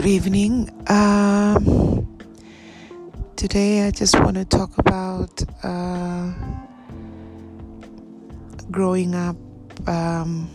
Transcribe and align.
Good 0.00 0.08
evening. 0.08 0.70
Um, 0.86 2.08
today, 3.36 3.86
I 3.86 3.90
just 3.90 4.18
want 4.18 4.36
to 4.36 4.46
talk 4.46 4.78
about 4.78 5.42
uh, 5.62 6.32
growing 8.70 9.14
up 9.14 9.36
um, 9.86 10.48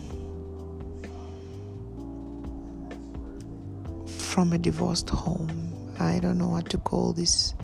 from 4.08 4.52
a 4.52 4.58
divorced 4.58 5.10
home. 5.10 5.72
I 6.00 6.18
don't 6.18 6.38
know 6.38 6.48
what 6.48 6.68
to 6.70 6.78
call 6.78 7.12
this 7.12 7.54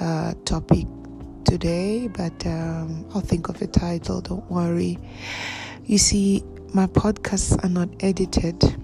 uh, 0.00 0.32
topic 0.46 0.86
today, 1.44 2.08
but 2.08 2.46
um, 2.46 3.04
I'll 3.14 3.20
think 3.20 3.50
of 3.50 3.60
a 3.60 3.66
title. 3.66 4.22
Don't 4.22 4.50
worry. 4.50 4.98
You 5.84 5.98
see, 5.98 6.42
my 6.72 6.86
podcasts 6.86 7.62
are 7.62 7.68
not 7.68 7.90
edited 8.00 8.81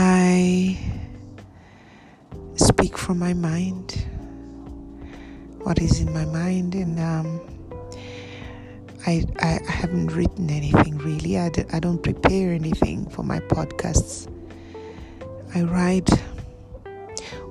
I 0.00 0.78
speak 2.54 2.96
from 2.96 3.18
my 3.18 3.34
mind, 3.34 4.06
what 5.64 5.80
is 5.80 5.98
in 5.98 6.12
my 6.14 6.24
mind, 6.24 6.76
and 6.76 7.00
um, 7.00 7.40
I, 9.06 9.24
I 9.40 9.58
haven't 9.68 10.12
written 10.12 10.50
anything 10.50 10.98
really. 10.98 11.36
I 11.36 11.48
d- 11.48 11.64
I 11.72 11.80
don't 11.80 12.00
prepare 12.00 12.52
anything 12.52 13.10
for 13.10 13.24
my 13.24 13.40
podcasts. 13.40 14.30
I 15.56 15.62
write 15.62 16.10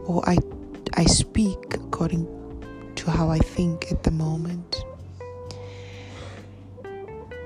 or 0.06 0.24
I, 0.30 0.38
I 0.94 1.04
speak 1.04 1.58
according 1.74 2.26
to 2.96 3.12
how 3.12 3.30
I 3.30 3.40
think 3.40 3.92
at 3.92 4.04
the 4.04 4.12
moment. 4.12 4.86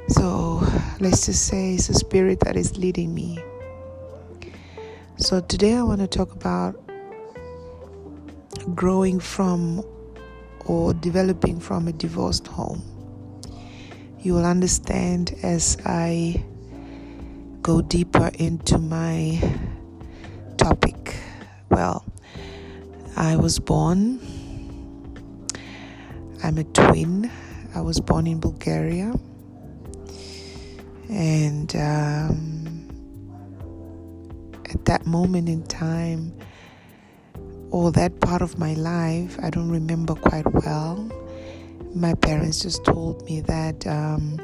So 0.09 0.61
let's 0.99 1.25
just 1.25 1.47
say 1.47 1.73
it's 1.73 1.89
a 1.89 1.95
spirit 1.95 2.41
that 2.41 2.55
is 2.55 2.77
leading 2.77 3.15
me. 3.15 3.39
So, 5.21 5.39
today 5.39 5.75
I 5.75 5.83
want 5.83 6.01
to 6.01 6.07
talk 6.07 6.31
about 6.31 6.81
growing 8.73 9.19
from 9.19 9.85
or 10.65 10.95
developing 10.95 11.59
from 11.59 11.87
a 11.87 11.93
divorced 11.93 12.47
home. 12.47 12.81
You 14.19 14.33
will 14.33 14.47
understand 14.47 15.35
as 15.43 15.77
I 15.85 16.43
go 17.61 17.83
deeper 17.83 18.31
into 18.39 18.79
my 18.79 19.39
topic. 20.57 21.15
Well, 21.69 22.03
I 23.15 23.35
was 23.35 23.59
born, 23.59 24.19
I'm 26.43 26.57
a 26.57 26.63
twin. 26.63 27.29
I 27.75 27.81
was 27.81 27.99
born 27.99 28.25
in 28.25 28.39
Bulgaria. 28.39 29.13
And 31.09 31.75
um, 31.75 32.50
at 34.73 34.85
that 34.85 35.05
moment 35.05 35.49
in 35.49 35.63
time 35.63 36.33
or 37.71 37.91
that 37.91 38.19
part 38.19 38.41
of 38.41 38.57
my 38.57 38.73
life, 38.73 39.37
I 39.41 39.49
don't 39.49 39.69
remember 39.69 40.15
quite 40.15 40.51
well. 40.51 41.09
My 41.93 42.13
parents 42.15 42.61
just 42.61 42.83
told 42.85 43.23
me 43.25 43.41
that 43.41 43.85
um, 43.87 44.37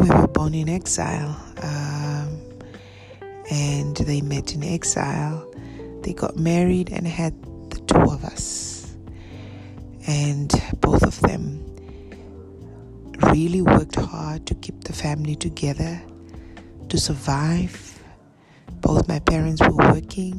we 0.00 0.08
were 0.08 0.28
born 0.28 0.54
in 0.54 0.68
exile 0.68 1.36
um, 1.62 2.40
and 3.50 3.96
they 3.96 4.20
met 4.20 4.54
in 4.54 4.62
exile. 4.62 5.50
They 6.02 6.12
got 6.12 6.36
married 6.36 6.90
and 6.90 7.06
had 7.06 7.34
the 7.70 7.80
two 7.86 8.00
of 8.00 8.24
us. 8.24 8.94
And 10.06 10.52
both 10.80 11.02
of 11.02 11.18
them 11.20 11.73
really 13.34 13.62
worked 13.62 13.96
hard 13.96 14.46
to 14.46 14.54
keep 14.54 14.84
the 14.84 14.92
family 14.92 15.34
together, 15.34 16.00
to 16.88 16.96
survive. 16.96 18.00
Both 18.80 19.08
my 19.08 19.18
parents 19.18 19.60
were 19.60 19.74
working, 19.74 20.36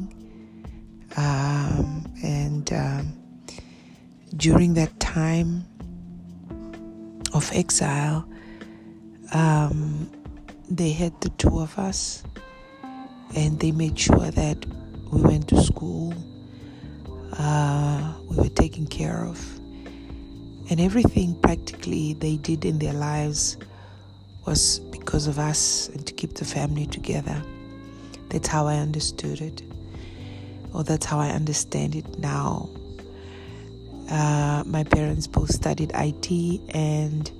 um, 1.18 2.06
and 2.24 2.72
um, 2.72 3.12
during 4.38 4.72
that 4.74 4.98
time 4.98 5.66
of 7.34 7.50
exile, 7.52 8.26
um, 9.34 10.10
they 10.70 10.92
had 10.92 11.20
the 11.20 11.28
two 11.36 11.58
of 11.58 11.78
us, 11.78 12.24
and 13.36 13.60
they 13.60 13.72
made 13.72 13.98
sure 13.98 14.30
that 14.30 14.64
we 15.12 15.20
went 15.20 15.48
to 15.48 15.62
school, 15.62 16.14
uh, 17.34 18.14
we 18.30 18.36
were 18.36 18.48
taken 18.48 18.86
care 18.86 19.26
of 19.26 19.55
and 20.68 20.80
everything 20.80 21.34
practically 21.40 22.14
they 22.14 22.36
did 22.36 22.64
in 22.64 22.78
their 22.78 22.92
lives 22.92 23.56
was 24.46 24.78
because 24.78 25.26
of 25.26 25.38
us 25.38 25.88
and 25.88 26.06
to 26.06 26.12
keep 26.12 26.34
the 26.34 26.44
family 26.44 26.86
together. 26.86 27.42
That's 28.30 28.48
how 28.48 28.66
I 28.66 28.76
understood 28.76 29.40
it, 29.40 29.62
or 30.72 30.82
that's 30.82 31.06
how 31.06 31.18
I 31.18 31.28
understand 31.28 31.94
it 31.94 32.18
now. 32.18 32.68
Uh, 34.10 34.62
my 34.66 34.84
parents 34.84 35.26
both 35.26 35.52
studied 35.52 35.90
IT 35.94 36.60
and 36.74 37.30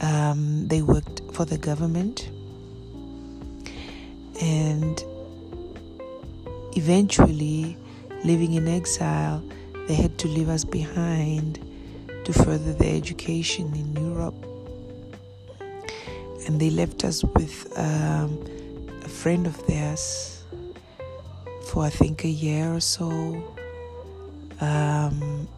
um, 0.00 0.68
they 0.68 0.82
worked 0.82 1.22
for 1.32 1.44
the 1.44 1.58
government. 1.58 2.30
And 4.40 5.02
eventually, 6.76 7.76
living 8.24 8.54
in 8.54 8.68
exile, 8.68 9.42
they 9.88 9.94
had 9.94 10.18
to 10.18 10.28
leave 10.28 10.48
us 10.48 10.64
behind 10.64 11.58
to 12.28 12.44
further 12.44 12.74
their 12.74 12.94
education 12.94 13.72
in 13.74 14.04
Europe. 14.04 14.34
And 16.46 16.60
they 16.60 16.68
left 16.68 17.02
us 17.04 17.24
with 17.24 17.72
um, 17.78 18.38
a 19.02 19.08
friend 19.08 19.46
of 19.46 19.66
theirs 19.66 20.42
for 21.64 21.84
I 21.84 21.88
think 21.88 22.24
a 22.24 22.28
year 22.28 22.74
or 22.74 22.80
so. 22.80 23.08
Um, 24.60 25.48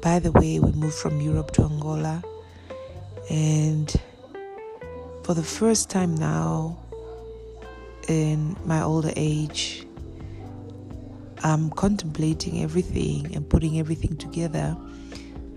by 0.00 0.18
the 0.18 0.32
way, 0.32 0.58
we 0.58 0.72
moved 0.72 0.96
from 0.96 1.20
Europe 1.20 1.52
to 1.52 1.62
Angola, 1.62 2.24
and 3.30 3.88
for 5.22 5.34
the 5.34 5.44
first 5.44 5.88
time 5.88 6.16
now 6.16 6.78
in 8.08 8.56
my 8.64 8.82
older 8.82 9.12
age, 9.14 9.86
I'm 11.44 11.70
contemplating 11.70 12.60
everything 12.64 13.36
and 13.36 13.48
putting 13.48 13.78
everything 13.78 14.16
together 14.16 14.76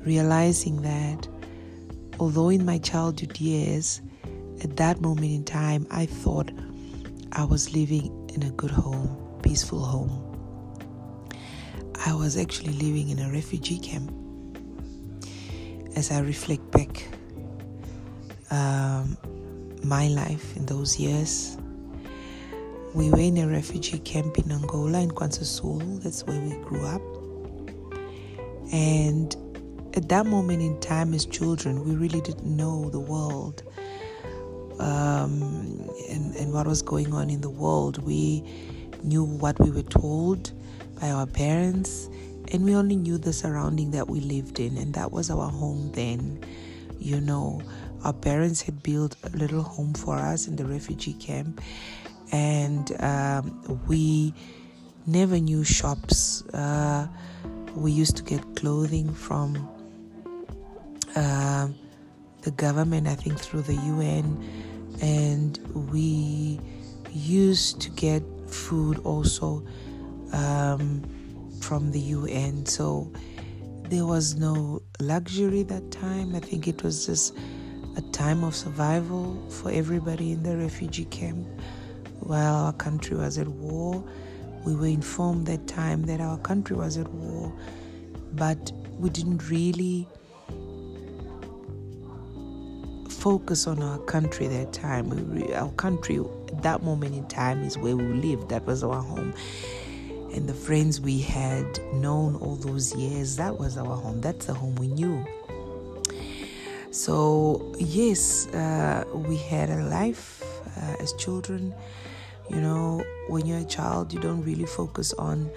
realizing 0.05 0.81
that 0.83 1.27
although 2.19 2.49
in 2.49 2.65
my 2.65 2.77
childhood 2.77 3.39
years, 3.39 4.01
at 4.63 4.77
that 4.77 5.01
moment 5.01 5.31
in 5.31 5.43
time, 5.43 5.85
I 5.91 6.05
thought 6.05 6.51
I 7.33 7.43
was 7.43 7.73
living 7.75 8.29
in 8.33 8.43
a 8.43 8.51
good 8.51 8.71
home, 8.71 9.17
peaceful 9.41 9.83
home. 9.83 10.21
I 12.05 12.13
was 12.13 12.37
actually 12.37 12.73
living 12.73 13.09
in 13.09 13.19
a 13.19 13.31
refugee 13.31 13.79
camp. 13.79 14.11
As 15.95 16.11
I 16.11 16.19
reflect 16.19 16.69
back 16.71 17.07
um, 18.51 19.17
my 19.83 20.07
life 20.07 20.55
in 20.55 20.65
those 20.65 20.99
years, 20.99 21.57
we 22.93 23.09
were 23.09 23.19
in 23.19 23.37
a 23.37 23.47
refugee 23.47 23.99
camp 23.99 24.37
in 24.37 24.51
Angola, 24.51 25.01
in 25.01 25.09
Kwanza 25.11 25.43
Sul. 25.43 25.79
That's 25.99 26.25
where 26.25 26.39
we 26.39 26.55
grew 26.63 26.85
up. 26.85 27.01
And 28.71 29.35
at 29.95 30.09
that 30.09 30.25
moment 30.25 30.61
in 30.61 30.79
time 30.81 31.13
as 31.13 31.25
children, 31.25 31.85
we 31.85 31.95
really 31.95 32.21
didn't 32.21 32.45
know 32.45 32.89
the 32.89 32.99
world 32.99 33.63
um, 34.79 35.89
and, 36.09 36.35
and 36.35 36.53
what 36.53 36.67
was 36.67 36.81
going 36.81 37.13
on 37.13 37.29
in 37.29 37.41
the 37.41 37.49
world. 37.49 38.03
We 38.03 38.43
knew 39.03 39.23
what 39.23 39.59
we 39.59 39.71
were 39.71 39.83
told 39.83 40.51
by 40.99 41.11
our 41.11 41.25
parents, 41.25 42.09
and 42.51 42.65
we 42.65 42.75
only 42.75 42.97
knew 42.97 43.17
the 43.17 43.31
surrounding 43.31 43.91
that 43.91 44.09
we 44.09 44.19
lived 44.19 44.59
in, 44.59 44.77
and 44.77 44.93
that 44.95 45.11
was 45.11 45.29
our 45.29 45.49
home 45.49 45.91
then. 45.93 46.43
You 46.99 47.21
know, 47.21 47.61
our 48.03 48.13
parents 48.13 48.61
had 48.61 48.83
built 48.83 49.15
a 49.23 49.29
little 49.29 49.61
home 49.63 49.93
for 49.93 50.17
us 50.17 50.47
in 50.47 50.57
the 50.57 50.65
refugee 50.65 51.13
camp, 51.13 51.61
and 52.31 52.91
um, 53.01 53.79
we 53.87 54.33
never 55.05 55.39
knew 55.39 55.63
shops. 55.63 56.43
Uh, 56.47 57.07
we 57.75 57.91
used 57.91 58.17
to 58.17 58.23
get 58.23 58.55
clothing 58.55 59.13
from 59.13 59.69
uh, 61.15 61.67
the 62.41 62.51
government, 62.51 63.07
I 63.07 63.15
think 63.15 63.39
through 63.39 63.63
the 63.63 63.73
UN, 63.73 64.43
and 65.01 65.57
we 65.91 66.59
used 67.11 67.81
to 67.81 67.89
get 67.91 68.23
food 68.47 68.99
also 68.99 69.65
um, 70.33 71.03
from 71.61 71.91
the 71.91 71.99
UN. 71.99 72.65
So 72.65 73.11
there 73.89 74.05
was 74.05 74.35
no 74.35 74.81
luxury 74.99 75.63
that 75.63 75.91
time. 75.91 76.35
I 76.35 76.39
think 76.39 76.67
it 76.67 76.83
was 76.83 77.05
just 77.05 77.35
a 77.97 78.01
time 78.11 78.43
of 78.43 78.55
survival 78.55 79.41
for 79.49 79.71
everybody 79.71 80.33
in 80.33 80.43
the 80.43 80.57
refugee 80.57 81.05
camp 81.05 81.47
while 82.19 82.55
our 82.55 82.73
country 82.73 83.15
was 83.15 83.37
at 83.37 83.47
war. 83.47 84.03
We 84.65 84.75
were 84.75 84.87
informed 84.87 85.45
that 85.47 85.67
time 85.67 86.03
that 86.03 86.19
our 86.19 86.37
country 86.39 86.75
was 86.75 86.97
at 86.97 87.07
war, 87.09 87.53
but 88.33 88.71
we 88.99 89.09
didn't 89.09 89.49
really 89.49 90.07
focus 93.25 93.65
on 93.65 93.81
our 93.81 93.97
country 93.97 94.45
that 94.45 94.71
time. 94.71 95.11
Our 95.55 95.71
country, 95.71 96.19
that 96.61 96.83
moment 96.83 97.15
in 97.15 97.27
time, 97.27 97.63
is 97.63 97.75
where 97.75 97.97
we 97.97 98.03
lived. 98.03 98.49
That 98.49 98.67
was 98.67 98.83
our 98.83 99.01
home. 99.01 99.33
And 100.31 100.47
the 100.47 100.53
friends 100.53 101.01
we 101.01 101.21
had 101.21 101.65
known 101.91 102.35
all 102.35 102.55
those 102.55 102.93
years, 102.93 103.35
that 103.37 103.57
was 103.57 103.79
our 103.79 103.95
home. 103.97 104.21
That's 104.21 104.45
the 104.45 104.53
home 104.53 104.75
we 104.75 104.89
knew. 104.89 105.25
So, 106.91 107.73
yes, 107.79 108.45
uh, 108.49 109.05
we 109.11 109.37
had 109.37 109.71
a 109.71 109.83
life 109.85 110.43
uh, 110.77 110.97
as 110.99 111.11
children. 111.13 111.73
You 112.51 112.61
know, 112.61 113.03
when 113.27 113.47
you're 113.47 113.61
a 113.61 113.65
child, 113.65 114.13
you 114.13 114.19
don't 114.19 114.43
really 114.43 114.67
focus 114.67 115.13
on 115.13 115.49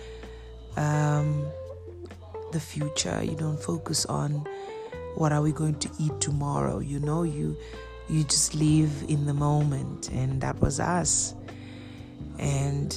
um, 0.78 1.44
the 2.52 2.60
future. 2.60 3.22
You 3.22 3.36
don't 3.36 3.60
focus 3.60 4.06
on 4.06 4.48
what 5.18 5.32
are 5.32 5.42
we 5.42 5.50
going 5.50 5.74
to 5.80 5.90
eat 5.98 6.20
tomorrow. 6.20 6.78
You 6.78 7.00
know, 7.00 7.24
you 7.24 7.56
you 8.08 8.22
just 8.24 8.54
live 8.54 9.04
in 9.08 9.26
the 9.26 9.34
moment, 9.34 10.10
and 10.10 10.40
that 10.40 10.58
was 10.60 10.78
us. 10.80 11.34
And 12.38 12.88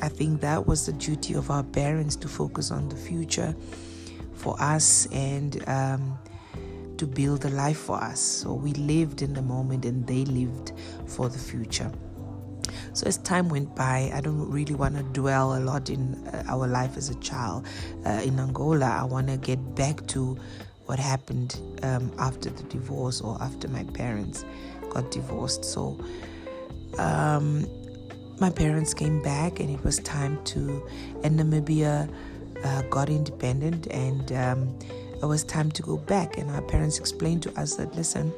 I 0.00 0.08
think 0.08 0.42
that 0.42 0.66
was 0.66 0.86
the 0.86 0.92
duty 0.92 1.34
of 1.34 1.50
our 1.50 1.64
parents 1.64 2.16
to 2.16 2.28
focus 2.28 2.70
on 2.70 2.88
the 2.88 2.96
future 2.96 3.56
for 4.34 4.60
us 4.60 5.06
and 5.06 5.66
um, 5.68 6.18
to 6.98 7.06
build 7.06 7.46
a 7.46 7.48
life 7.48 7.78
for 7.78 7.96
us. 7.96 8.20
So 8.20 8.52
we 8.52 8.72
lived 8.74 9.22
in 9.22 9.32
the 9.32 9.42
moment, 9.42 9.86
and 9.86 10.06
they 10.06 10.26
lived 10.26 10.72
for 11.06 11.30
the 11.30 11.38
future. 11.38 11.90
So 12.92 13.06
as 13.06 13.16
time 13.18 13.48
went 13.48 13.74
by, 13.74 14.10
I 14.12 14.20
don't 14.20 14.50
really 14.50 14.74
want 14.74 14.96
to 14.96 15.02
dwell 15.02 15.56
a 15.56 15.60
lot 15.60 15.88
in 15.88 16.14
uh, 16.26 16.44
our 16.46 16.66
life 16.66 16.96
as 16.96 17.08
a 17.08 17.14
child 17.16 17.66
uh, 18.04 18.20
in 18.22 18.38
Angola. 18.38 18.98
I 19.00 19.04
want 19.04 19.28
to 19.28 19.38
get 19.38 19.74
back 19.74 20.06
to 20.08 20.36
what 20.90 20.98
happened 20.98 21.60
um, 21.84 22.10
after 22.18 22.50
the 22.50 22.64
divorce 22.64 23.20
or 23.20 23.40
after 23.40 23.68
my 23.68 23.84
parents 24.02 24.44
got 24.90 25.08
divorced. 25.12 25.64
So 25.64 25.82
um, 26.98 27.64
my 28.40 28.50
parents 28.50 28.92
came 28.92 29.22
back, 29.22 29.60
and 29.60 29.70
it 29.70 29.84
was 29.84 30.00
time 30.00 30.42
to, 30.46 30.82
and 31.22 31.38
Namibia 31.38 32.12
uh, 32.64 32.82
got 32.90 33.08
independent, 33.08 33.86
and 33.86 34.32
um, 34.32 34.78
it 35.22 35.26
was 35.26 35.44
time 35.44 35.70
to 35.70 35.82
go 35.82 35.96
back. 35.96 36.38
And 36.38 36.50
our 36.50 36.62
parents 36.62 36.98
explained 36.98 37.44
to 37.44 37.60
us 37.60 37.76
that, 37.76 37.94
listen, 37.94 38.32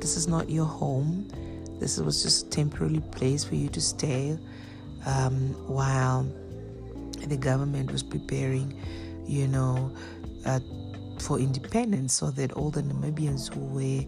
this 0.00 0.16
is 0.16 0.26
not 0.26 0.50
your 0.50 0.66
home 0.66 1.28
this 1.80 1.98
was 1.98 2.22
just 2.22 2.46
a 2.46 2.50
temporary 2.50 3.02
place 3.10 3.44
for 3.44 3.56
you 3.56 3.68
to 3.68 3.80
stay 3.80 4.38
um, 5.06 5.54
while 5.66 6.22
the 7.26 7.36
government 7.36 7.90
was 7.92 8.02
preparing, 8.02 8.80
you 9.26 9.48
know, 9.48 9.92
uh, 10.46 10.60
for 11.24 11.38
independence 11.38 12.12
so 12.12 12.30
that 12.30 12.52
all 12.52 12.70
the 12.70 12.82
Namibians 12.82 13.52
who 13.52 13.60
were 13.60 14.04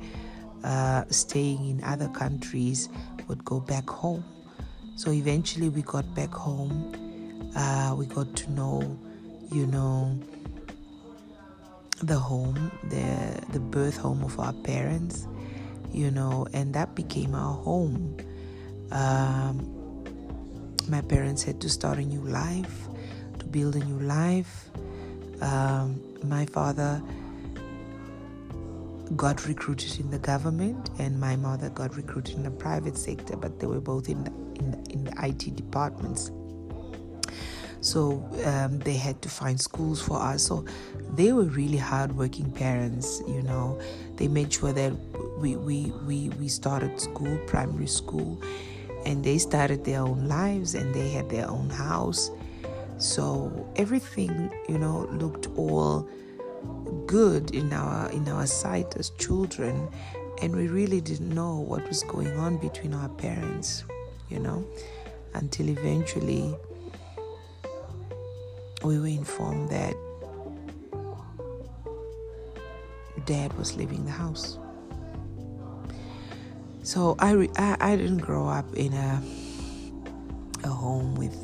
uh, 0.64 1.04
staying 1.08 1.68
in 1.68 1.82
other 1.82 2.08
countries 2.08 2.88
would 3.26 3.44
go 3.44 3.58
back 3.58 3.88
home. 3.88 4.24
So 4.96 5.10
eventually 5.10 5.68
we 5.68 5.82
got 5.82 6.14
back 6.14 6.32
home. 6.32 6.92
Uh, 7.56 7.94
we 7.96 8.06
got 8.06 8.36
to 8.36 8.52
know, 8.52 8.98
you 9.50 9.66
know, 9.66 10.18
the 12.02 12.18
home, 12.18 12.70
the 12.90 13.40
the 13.52 13.60
birth 13.60 13.96
home 13.96 14.22
of 14.22 14.38
our 14.38 14.52
parents, 14.52 15.26
you 15.90 16.10
know, 16.10 16.46
and 16.52 16.74
that 16.74 16.94
became 16.94 17.34
our 17.34 17.54
home. 17.54 18.16
Um, 18.90 20.04
my 20.88 21.00
parents 21.00 21.42
had 21.42 21.60
to 21.62 21.68
start 21.70 21.98
a 21.98 22.02
new 22.02 22.20
life, 22.20 22.88
to 23.38 23.46
build 23.46 23.76
a 23.76 23.84
new 23.84 24.00
life. 24.00 24.70
Um, 25.41 26.00
my 26.25 26.47
father 26.47 27.03
got 29.15 29.47
recruited 29.47 30.00
in 30.00 30.11
the 30.11 30.19
government, 30.19 30.91
and 30.99 31.21
my 31.21 31.37
mother 31.37 31.71
got 31.71 31.97
recruited 31.97 32.37
in 32.37 32.43
the 32.43 32.50
private 32.50 32.97
sector, 32.97 33.37
but 33.37 33.61
they 33.61 33.67
were 33.67 33.81
both 33.81 34.09
in 34.09 34.25
the, 34.25 34.31
in 34.59 34.71
the, 34.71 34.91
in 34.93 35.05
the 35.05 35.12
IT 35.25 35.55
departments. 35.55 36.31
So 37.81 38.29
um, 38.44 38.81
they 38.81 38.97
had 38.97 39.23
to 39.23 39.29
find 39.29 39.61
schools 39.61 40.03
for 40.03 40.21
us. 40.21 40.43
So 40.43 40.65
they 41.15 41.33
were 41.33 41.44
really 41.44 41.77
hardworking 41.77 42.50
parents, 42.50 43.23
you 43.29 43.43
know. 43.43 43.81
They 44.17 44.27
made 44.27 44.53
sure 44.53 44.73
that 44.73 44.93
we, 45.38 45.55
we, 45.55 45.93
we, 46.05 46.31
we 46.31 46.49
started 46.49 47.00
school, 47.00 47.38
primary 47.47 47.87
school, 47.87 48.43
and 49.05 49.23
they 49.23 49.38
started 49.38 49.85
their 49.85 50.00
own 50.00 50.27
lives 50.27 50.75
and 50.75 50.93
they 50.94 51.11
had 51.11 51.31
their 51.31 51.49
own 51.49 51.71
house. 51.71 52.31
So 52.98 53.70
everything, 53.76 54.52
you 54.69 54.78
know, 54.78 55.08
looked 55.12 55.48
all 55.56 56.08
good 57.06 57.54
in 57.54 57.72
our 57.72 58.10
in 58.10 58.28
our 58.28 58.46
sight 58.46 58.96
as 58.96 59.10
children 59.10 59.88
and 60.43 60.54
we 60.54 60.69
really 60.69 61.00
didn't 61.00 61.34
know 61.34 61.56
what 61.56 61.87
was 61.88 62.02
going 62.04 62.37
on 62.38 62.58
between 62.58 62.93
our 62.94 63.08
parents, 63.08 63.84
you 64.28 64.38
know, 64.38 64.66
until 65.34 65.69
eventually 65.69 66.54
we 68.82 68.99
were 68.99 69.06
informed 69.06 69.70
that 69.70 69.94
dad 73.25 73.52
was 73.58 73.76
leaving 73.76 74.04
the 74.04 74.10
house. 74.10 74.58
So 76.82 77.16
I, 77.19 77.32
re- 77.32 77.50
I, 77.56 77.76
I 77.81 77.96
didn't 77.96 78.19
grow 78.19 78.46
up 78.46 78.72
in 78.75 78.92
a 78.92 79.22
a 80.64 80.69
home 80.69 81.14
with 81.14 81.34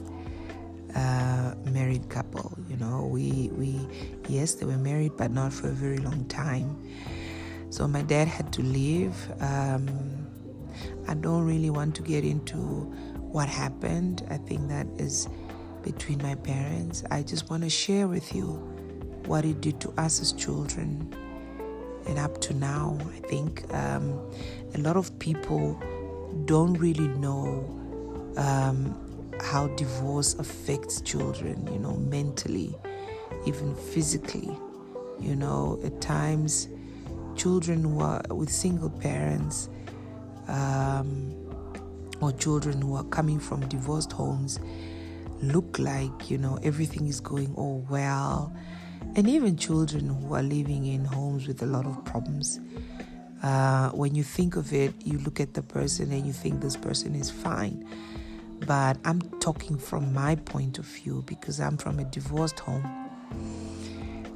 a 0.94 1.70
married 1.70 2.08
couple. 2.08 2.56
You 2.68 2.76
know, 2.76 3.06
we 3.06 3.50
we 3.52 3.88
yes 4.28 4.54
they 4.54 4.66
were 4.66 4.78
married, 4.78 5.12
but 5.16 5.30
not 5.30 5.52
for 5.52 5.68
a 5.68 5.72
very 5.72 5.98
long 5.98 6.24
time. 6.26 6.76
So 7.70 7.88
my 7.88 8.02
dad 8.02 8.28
had 8.28 8.52
to 8.54 8.62
leave. 8.62 9.14
Um, 9.40 9.88
I 11.08 11.14
don't 11.14 11.44
really 11.44 11.70
want 11.70 11.94
to 11.96 12.02
get 12.02 12.24
into 12.24 12.56
what 13.18 13.48
happened. 13.48 14.26
I 14.30 14.36
think 14.36 14.68
that 14.68 14.86
is 14.98 15.28
between 15.82 16.22
my 16.22 16.34
parents. 16.34 17.02
I 17.10 17.22
just 17.22 17.50
want 17.50 17.62
to 17.62 17.70
share 17.70 18.08
with 18.08 18.34
you 18.34 18.46
what 19.26 19.44
it 19.44 19.60
did 19.60 19.80
to 19.80 19.90
us 19.98 20.20
as 20.20 20.32
children. 20.32 21.14
And 22.06 22.18
up 22.18 22.40
to 22.42 22.54
now, 22.54 22.98
I 23.14 23.26
think 23.28 23.64
um, 23.72 24.20
a 24.74 24.78
lot 24.78 24.96
of 24.96 25.16
people 25.18 25.80
don't 26.44 26.74
really 26.74 27.08
know 27.08 27.64
um, 28.36 28.94
how 29.42 29.66
divorce 29.68 30.34
affects 30.34 31.00
children, 31.00 31.68
you 31.72 31.78
know, 31.78 31.96
mentally, 31.96 32.74
even 33.46 33.74
physically. 33.74 34.50
You 35.20 35.36
know, 35.36 35.80
at 35.84 36.00
times, 36.00 36.68
children 37.36 37.82
who 37.84 38.00
are 38.00 38.22
with 38.30 38.50
single 38.50 38.90
parents 38.90 39.68
um, 40.48 41.34
or 42.20 42.32
children 42.32 42.80
who 42.80 42.96
are 42.96 43.04
coming 43.04 43.38
from 43.38 43.66
divorced 43.68 44.12
homes 44.12 44.58
look 45.42 45.78
like, 45.78 46.30
you 46.30 46.38
know, 46.38 46.58
everything 46.62 47.06
is 47.06 47.20
going 47.20 47.54
all 47.56 47.84
well. 47.90 48.54
And 49.16 49.28
even 49.28 49.56
children 49.56 50.08
who 50.08 50.34
are 50.34 50.42
living 50.42 50.86
in 50.86 51.04
homes 51.04 51.46
with 51.46 51.62
a 51.62 51.66
lot 51.66 51.84
of 51.84 52.04
problems. 52.04 52.60
Uh, 53.42 53.90
when 53.90 54.14
you 54.14 54.22
think 54.22 54.56
of 54.56 54.72
it, 54.72 54.94
you 55.04 55.18
look 55.18 55.40
at 55.40 55.54
the 55.54 55.62
person 55.62 56.12
and 56.12 56.24
you 56.24 56.32
think 56.32 56.60
this 56.60 56.76
person 56.76 57.14
is 57.14 57.30
fine. 57.30 57.84
But 58.66 58.98
I'm 59.04 59.20
talking 59.40 59.76
from 59.76 60.12
my 60.12 60.36
point 60.36 60.78
of 60.78 60.84
view 60.84 61.24
because 61.26 61.60
I'm 61.60 61.76
from 61.76 61.98
a 61.98 62.04
divorced 62.04 62.60
home. 62.60 62.84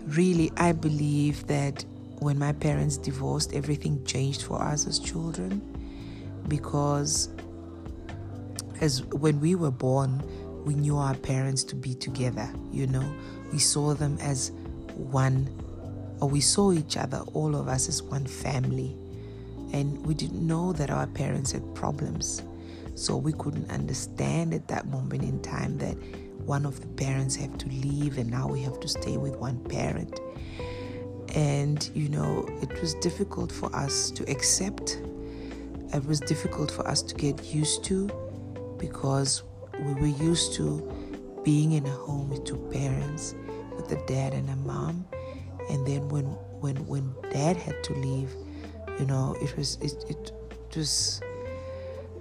Really, 0.06 0.52
I 0.56 0.72
believe 0.72 1.46
that 1.46 1.84
when 2.18 2.38
my 2.38 2.52
parents 2.52 2.96
divorced, 2.96 3.52
everything 3.52 4.04
changed 4.04 4.42
for 4.42 4.60
us 4.60 4.86
as 4.86 4.98
children 4.98 5.60
because 6.48 7.28
as 8.80 9.02
when 9.06 9.40
we 9.40 9.54
were 9.54 9.70
born, 9.70 10.22
we 10.64 10.74
knew 10.74 10.96
our 10.96 11.14
parents 11.14 11.64
to 11.64 11.76
be 11.76 11.94
together, 11.94 12.48
you 12.72 12.86
know. 12.86 13.04
We 13.52 13.58
saw 13.58 13.94
them 13.94 14.18
as 14.20 14.50
one, 14.94 15.48
or 16.20 16.28
we 16.28 16.40
saw 16.40 16.72
each 16.72 16.96
other, 16.96 17.18
all 17.32 17.54
of 17.54 17.68
us 17.68 17.88
as 17.88 18.02
one 18.02 18.26
family. 18.26 18.96
And 19.72 20.04
we 20.06 20.14
didn't 20.14 20.46
know 20.46 20.72
that 20.72 20.90
our 20.90 21.06
parents 21.06 21.52
had 21.52 21.74
problems. 21.74 22.42
So 22.96 23.14
we 23.14 23.32
couldn't 23.34 23.70
understand 23.70 24.54
at 24.54 24.68
that 24.68 24.86
moment 24.88 25.22
in 25.22 25.40
time 25.42 25.76
that 25.78 25.94
one 26.46 26.64
of 26.64 26.80
the 26.80 26.86
parents 26.88 27.36
have 27.36 27.58
to 27.58 27.68
leave 27.68 28.16
and 28.16 28.30
now 28.30 28.48
we 28.48 28.62
have 28.62 28.80
to 28.80 28.88
stay 28.88 29.18
with 29.18 29.36
one 29.36 29.58
parent. 29.64 30.18
And, 31.34 31.88
you 31.94 32.08
know, 32.08 32.48
it 32.62 32.80
was 32.80 32.94
difficult 32.94 33.52
for 33.52 33.74
us 33.76 34.10
to 34.12 34.28
accept. 34.30 35.02
It 35.92 36.06
was 36.06 36.20
difficult 36.20 36.70
for 36.70 36.88
us 36.88 37.02
to 37.02 37.14
get 37.14 37.44
used 37.44 37.84
to 37.84 38.08
because 38.78 39.42
we 39.78 39.92
were 39.92 40.06
used 40.06 40.54
to 40.54 40.80
being 41.44 41.72
in 41.72 41.84
a 41.84 41.90
home 41.90 42.30
with 42.30 42.44
two 42.44 42.56
parents, 42.72 43.34
with 43.76 43.92
a 43.92 44.06
dad 44.06 44.32
and 44.32 44.48
a 44.48 44.56
mom, 44.56 45.06
and 45.68 45.86
then 45.86 46.08
when 46.08 46.24
when 46.60 46.76
when 46.86 47.14
dad 47.30 47.56
had 47.56 47.84
to 47.84 47.92
leave, 47.94 48.30
you 48.98 49.04
know, 49.06 49.36
it 49.40 49.54
was 49.56 49.76
it 49.82 50.04
it 50.08 50.32
was 50.74 51.20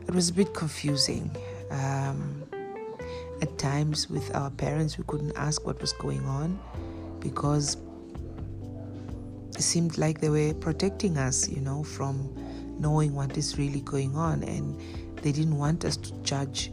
it 0.07 0.13
was 0.13 0.29
a 0.29 0.33
bit 0.33 0.53
confusing. 0.53 1.35
Um, 1.71 2.43
at 3.41 3.57
times, 3.57 4.09
with 4.09 4.33
our 4.35 4.49
parents, 4.49 4.97
we 4.97 5.03
couldn't 5.05 5.33
ask 5.35 5.65
what 5.65 5.81
was 5.81 5.93
going 5.93 6.25
on 6.25 6.59
because 7.19 7.77
it 9.55 9.61
seemed 9.61 9.97
like 9.97 10.21
they 10.21 10.29
were 10.29 10.53
protecting 10.53 11.17
us, 11.17 11.49
you 11.49 11.61
know, 11.61 11.83
from 11.83 12.33
knowing 12.79 13.13
what 13.13 13.37
is 13.37 13.57
really 13.57 13.81
going 13.81 14.15
on. 14.15 14.43
And 14.43 14.79
they 15.21 15.31
didn't 15.31 15.57
want 15.57 15.83
us 15.85 15.97
to 15.97 16.13
judge 16.21 16.71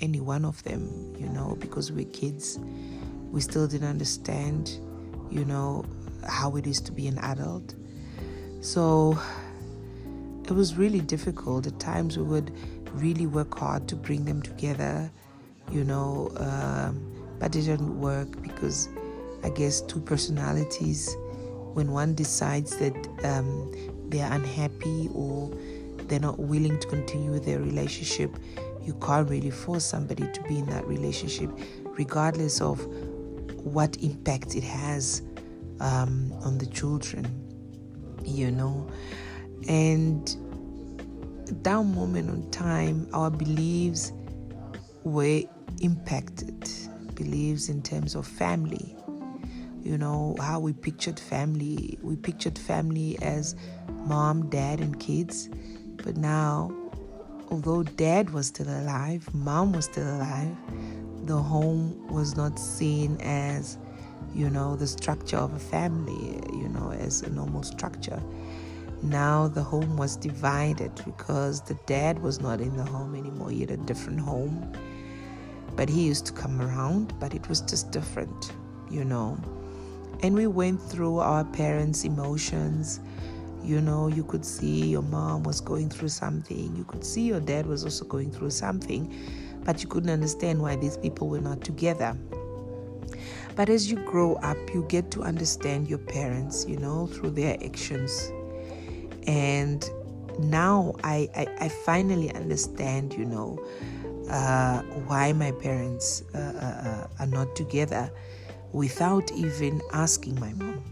any 0.00 0.20
one 0.20 0.44
of 0.44 0.62
them, 0.64 1.14
you 1.18 1.28
know, 1.28 1.56
because 1.60 1.92
we're 1.92 2.06
kids. 2.06 2.58
We 3.30 3.40
still 3.40 3.66
didn't 3.66 3.88
understand, 3.88 4.78
you 5.30 5.44
know, 5.44 5.84
how 6.26 6.56
it 6.56 6.66
is 6.66 6.80
to 6.82 6.92
be 6.92 7.06
an 7.06 7.18
adult. 7.18 7.74
So 8.60 9.18
it 10.50 10.52
was 10.52 10.76
really 10.76 11.00
difficult. 11.00 11.66
At 11.66 11.78
times, 11.78 12.16
we 12.16 12.24
would 12.24 12.52
really 12.92 13.26
work 13.26 13.58
hard 13.58 13.88
to 13.88 13.96
bring 13.96 14.24
them 14.24 14.42
together, 14.42 15.10
you 15.70 15.84
know, 15.84 16.32
um, 16.36 17.10
but 17.38 17.56
it 17.56 17.62
didn't 17.62 18.00
work 18.00 18.40
because 18.42 18.88
I 19.42 19.50
guess 19.50 19.80
two 19.80 20.00
personalities, 20.00 21.14
when 21.74 21.92
one 21.92 22.14
decides 22.14 22.76
that 22.76 22.94
um, 23.24 23.72
they're 24.08 24.30
unhappy 24.32 25.08
or 25.12 25.50
they're 26.06 26.20
not 26.20 26.38
willing 26.38 26.78
to 26.78 26.86
continue 26.88 27.38
their 27.40 27.58
relationship, 27.58 28.36
you 28.82 28.94
can't 28.94 29.28
really 29.28 29.50
force 29.50 29.84
somebody 29.84 30.30
to 30.32 30.42
be 30.42 30.58
in 30.58 30.66
that 30.66 30.86
relationship, 30.86 31.50
regardless 31.96 32.60
of 32.60 32.84
what 33.64 33.96
impact 34.02 34.56
it 34.56 34.64
has 34.64 35.22
um, 35.80 36.32
on 36.42 36.58
the 36.58 36.66
children, 36.66 37.26
you 38.24 38.50
know. 38.50 38.86
And 39.68 40.26
that 41.62 41.84
moment 41.84 42.30
on 42.30 42.50
time, 42.50 43.08
our 43.12 43.30
beliefs 43.30 44.12
were 45.04 45.42
impacted. 45.80 46.68
Beliefs 47.14 47.68
in 47.68 47.80
terms 47.82 48.16
of 48.16 48.26
family, 48.26 48.96
you 49.84 49.96
know, 49.96 50.34
how 50.40 50.58
we 50.58 50.72
pictured 50.72 51.20
family. 51.20 51.98
We 52.02 52.16
pictured 52.16 52.58
family 52.58 53.16
as 53.22 53.54
mom, 54.06 54.50
dad, 54.50 54.80
and 54.80 54.98
kids. 54.98 55.48
But 56.02 56.16
now, 56.16 56.74
although 57.50 57.82
dad 57.82 58.30
was 58.30 58.48
still 58.48 58.68
alive, 58.68 59.32
mom 59.32 59.72
was 59.72 59.84
still 59.84 60.06
alive, 60.16 60.56
the 61.26 61.36
home 61.36 62.06
was 62.08 62.36
not 62.36 62.58
seen 62.58 63.18
as, 63.20 63.78
you 64.34 64.50
know, 64.50 64.74
the 64.74 64.86
structure 64.86 65.36
of 65.36 65.54
a 65.54 65.58
family, 65.58 66.40
you 66.52 66.68
know, 66.68 66.90
as 66.90 67.22
a 67.22 67.30
normal 67.30 67.62
structure. 67.62 68.20
Now 69.04 69.48
the 69.48 69.62
home 69.62 69.98
was 69.98 70.16
divided 70.16 70.90
because 71.04 71.60
the 71.60 71.74
dad 71.84 72.22
was 72.22 72.40
not 72.40 72.62
in 72.62 72.74
the 72.74 72.84
home 72.84 73.14
anymore. 73.14 73.50
He 73.50 73.60
had 73.60 73.70
a 73.70 73.76
different 73.76 74.18
home. 74.18 74.72
But 75.76 75.90
he 75.90 76.06
used 76.06 76.24
to 76.26 76.32
come 76.32 76.62
around, 76.62 77.12
but 77.20 77.34
it 77.34 77.46
was 77.46 77.60
just 77.60 77.90
different, 77.90 78.54
you 78.90 79.04
know. 79.04 79.36
And 80.22 80.34
we 80.34 80.46
went 80.46 80.80
through 80.80 81.18
our 81.18 81.44
parents' 81.44 82.04
emotions. 82.04 83.00
You 83.62 83.82
know, 83.82 84.08
you 84.08 84.24
could 84.24 84.44
see 84.44 84.86
your 84.86 85.02
mom 85.02 85.42
was 85.42 85.60
going 85.60 85.90
through 85.90 86.08
something, 86.08 86.74
you 86.74 86.84
could 86.84 87.04
see 87.04 87.22
your 87.22 87.40
dad 87.40 87.66
was 87.66 87.84
also 87.84 88.06
going 88.06 88.30
through 88.30 88.50
something, 88.50 89.14
but 89.64 89.82
you 89.82 89.88
couldn't 89.88 90.10
understand 90.10 90.62
why 90.62 90.76
these 90.76 90.96
people 90.96 91.28
were 91.28 91.40
not 91.40 91.60
together. 91.60 92.16
But 93.54 93.68
as 93.68 93.90
you 93.90 93.96
grow 94.06 94.36
up, 94.36 94.56
you 94.72 94.84
get 94.88 95.10
to 95.10 95.22
understand 95.22 95.90
your 95.90 95.98
parents, 95.98 96.64
you 96.66 96.78
know, 96.78 97.06
through 97.06 97.30
their 97.32 97.58
actions. 97.62 98.32
And 99.26 99.88
now 100.38 100.94
I, 101.04 101.28
I, 101.34 101.46
I 101.60 101.68
finally 101.68 102.34
understand, 102.34 103.14
you 103.14 103.24
know, 103.24 103.58
uh, 104.28 104.82
why 105.06 105.32
my 105.32 105.52
parents 105.52 106.22
uh, 106.34 106.38
uh, 106.38 106.88
uh, 106.88 107.06
are 107.20 107.26
not 107.26 107.54
together 107.54 108.10
without 108.72 109.30
even 109.32 109.80
asking 109.92 110.38
my 110.40 110.52
mom. 110.54 110.82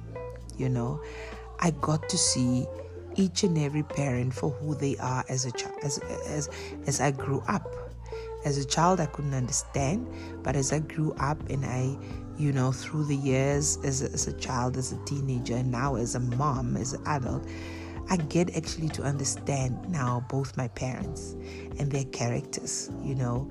You 0.57 0.69
know, 0.69 1.01
I 1.59 1.71
got 1.71 2.09
to 2.09 2.19
see 2.19 2.67
each 3.17 3.43
and 3.43 3.59
every 3.59 3.83
parent 3.83 4.35
for 4.35 4.51
who 4.51 4.75
they 4.75 4.97
are 4.99 5.25
as 5.29 5.45
a 5.45 5.53
child, 5.53 5.75
as, 5.83 5.99
as, 6.27 6.49
as 6.87 7.01
I 7.01 7.11
grew 7.11 7.43
up. 7.49 7.67
As 8.45 8.59
a 8.59 8.65
child, 8.65 9.01
I 9.01 9.07
couldn't 9.07 9.35
understand, 9.35 10.07
but 10.43 10.57
as 10.57 10.73
I 10.73 10.81
grew 10.81 11.13
up 11.15 11.39
and 11.49 11.65
I, 11.65 11.97
you 12.37 12.53
know, 12.53 12.73
through 12.73 13.05
the 13.05 13.17
years 13.17 13.79
as 13.85 14.03
a, 14.03 14.07
as 14.07 14.27
a 14.27 14.33
child, 14.33 14.77
as 14.77 14.93
a 14.93 14.97
teenager, 15.05 15.55
and 15.55 15.71
now 15.71 15.95
as 15.95 16.15
a 16.15 16.21
mom, 16.21 16.77
as 16.77 16.93
an 16.93 17.07
adult, 17.07 17.47
I 18.11 18.17
get 18.17 18.57
actually 18.57 18.89
to 18.91 19.03
understand 19.03 19.89
now 19.89 20.25
both 20.29 20.57
my 20.57 20.69
parents 20.69 21.35
and 21.79 21.91
their 21.91 22.05
characters, 22.05 22.91
you 23.03 23.15
know, 23.15 23.51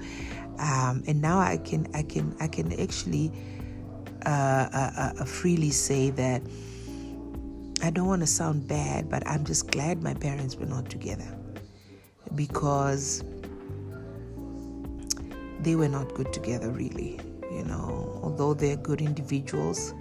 um, 0.59 1.03
and 1.07 1.21
now 1.21 1.39
I 1.39 1.57
can 1.57 1.89
I 1.93 2.03
can 2.03 2.35
I 2.39 2.47
can 2.47 2.79
actually 2.79 3.31
uh, 4.25 4.29
uh, 4.29 5.13
uh, 5.19 5.25
freely 5.25 5.71
say 5.71 6.11
that 6.11 6.41
I 7.81 7.89
don't 7.89 8.07
want 8.07 8.21
to 8.21 8.27
sound 8.27 8.67
bad, 8.67 9.09
but 9.09 9.25
I'm 9.27 9.43
just 9.43 9.71
glad 9.71 10.03
my 10.03 10.13
parents 10.13 10.55
were 10.55 10.67
not 10.67 10.89
together 10.89 11.35
because 12.35 13.23
they 15.61 15.75
were 15.75 15.89
not 15.89 16.13
good 16.13 16.31
together, 16.31 16.69
really. 16.69 17.19
You 17.51 17.65
know, 17.65 18.19
although 18.21 18.53
they're 18.53 18.77
good 18.77 19.01
individuals, 19.01 19.93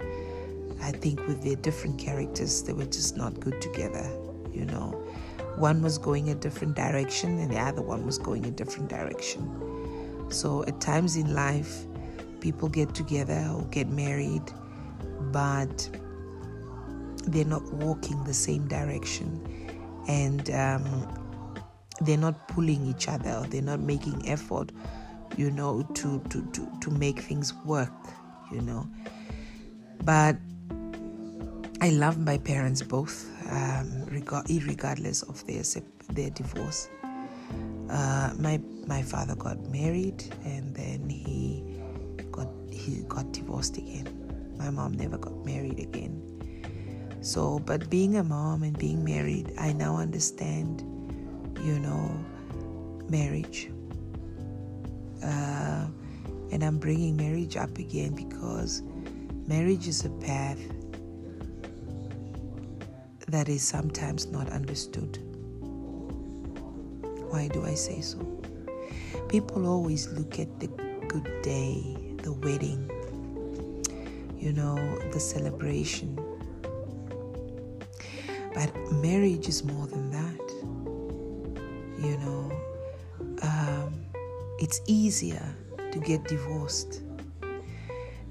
I 0.81 0.91
think 0.91 1.25
with 1.27 1.43
their 1.43 1.55
different 1.55 1.99
characters, 1.99 2.61
they 2.63 2.73
were 2.73 2.85
just 2.85 3.17
not 3.17 3.39
good 3.39 3.59
together 3.61 4.07
you 4.53 4.65
know. 4.65 4.89
One 5.57 5.81
was 5.81 5.97
going 5.97 6.29
a 6.29 6.35
different 6.35 6.75
direction 6.75 7.37
and 7.39 7.51
the 7.51 7.59
other 7.59 7.81
one 7.81 8.05
was 8.05 8.17
going 8.17 8.45
a 8.45 8.51
different 8.51 8.89
direction. 8.89 10.27
So 10.29 10.63
at 10.63 10.79
times 10.79 11.17
in 11.17 11.33
life, 11.33 11.85
people 12.39 12.69
get 12.69 12.95
together 12.95 13.51
or 13.53 13.63
get 13.65 13.89
married, 13.89 14.43
but 15.31 15.89
they're 17.27 17.45
not 17.45 17.63
walking 17.73 18.23
the 18.23 18.33
same 18.33 18.67
direction 18.67 19.39
and 20.07 20.49
um, 20.51 21.07
they're 22.01 22.17
not 22.17 22.47
pulling 22.47 22.85
each 22.87 23.07
other 23.07 23.45
they're 23.49 23.61
not 23.61 23.79
making 23.79 24.27
effort 24.27 24.71
you 25.37 25.51
know 25.51 25.83
to, 25.93 26.19
to 26.29 26.43
to 26.51 26.67
to 26.81 26.89
make 26.91 27.19
things 27.19 27.53
work 27.65 27.93
you 28.51 28.61
know 28.61 28.87
but 30.03 30.35
i 31.81 31.89
love 31.89 32.17
my 32.17 32.37
parents 32.37 32.81
both 32.81 33.29
um, 33.51 34.00
regardless 34.65 35.23
of 35.23 35.45
their 35.45 35.63
their 36.09 36.29
divorce. 36.29 36.89
Uh, 37.89 38.33
my 38.37 38.59
my 38.87 39.01
father 39.01 39.35
got 39.35 39.59
married 39.69 40.23
and 40.45 40.73
then 40.75 41.09
he 41.09 41.63
got 42.31 42.47
he 42.71 43.03
got 43.07 43.31
divorced 43.31 43.77
again. 43.77 44.07
My 44.57 44.69
mom 44.69 44.93
never 44.93 45.17
got 45.17 45.45
married 45.45 45.79
again. 45.79 46.21
So, 47.21 47.59
but 47.59 47.89
being 47.89 48.17
a 48.17 48.23
mom 48.23 48.63
and 48.63 48.77
being 48.77 49.03
married, 49.03 49.53
I 49.57 49.73
now 49.73 49.97
understand, 49.97 50.81
you 51.61 51.77
know, 51.79 52.09
marriage. 53.09 53.69
Uh, 55.23 55.85
and 56.51 56.63
I'm 56.63 56.79
bringing 56.79 57.15
marriage 57.15 57.57
up 57.57 57.77
again 57.77 58.15
because 58.15 58.81
marriage 59.47 59.87
is 59.87 60.03
a 60.03 60.09
path 60.09 60.59
that 63.31 63.47
is 63.47 63.65
sometimes 63.65 64.27
not 64.27 64.49
understood. 64.49 65.17
Why 67.29 67.47
do 67.47 67.65
I 67.65 67.75
say 67.75 68.01
so? 68.01 68.19
People 69.29 69.65
always 69.67 70.09
look 70.09 70.37
at 70.37 70.59
the 70.59 70.67
good 71.07 71.29
day, 71.41 71.95
the 72.23 72.33
wedding, 72.33 72.91
you 74.37 74.51
know, 74.51 74.75
the 75.11 75.19
celebration. 75.19 76.15
But 78.53 78.75
marriage 78.91 79.47
is 79.47 79.63
more 79.63 79.87
than 79.87 80.11
that. 80.11 80.51
You 82.03 82.17
know, 82.17 82.51
um, 83.43 83.93
it's 84.59 84.81
easier 84.87 85.55
to 85.91 85.99
get 85.99 86.25
divorced. 86.25 87.01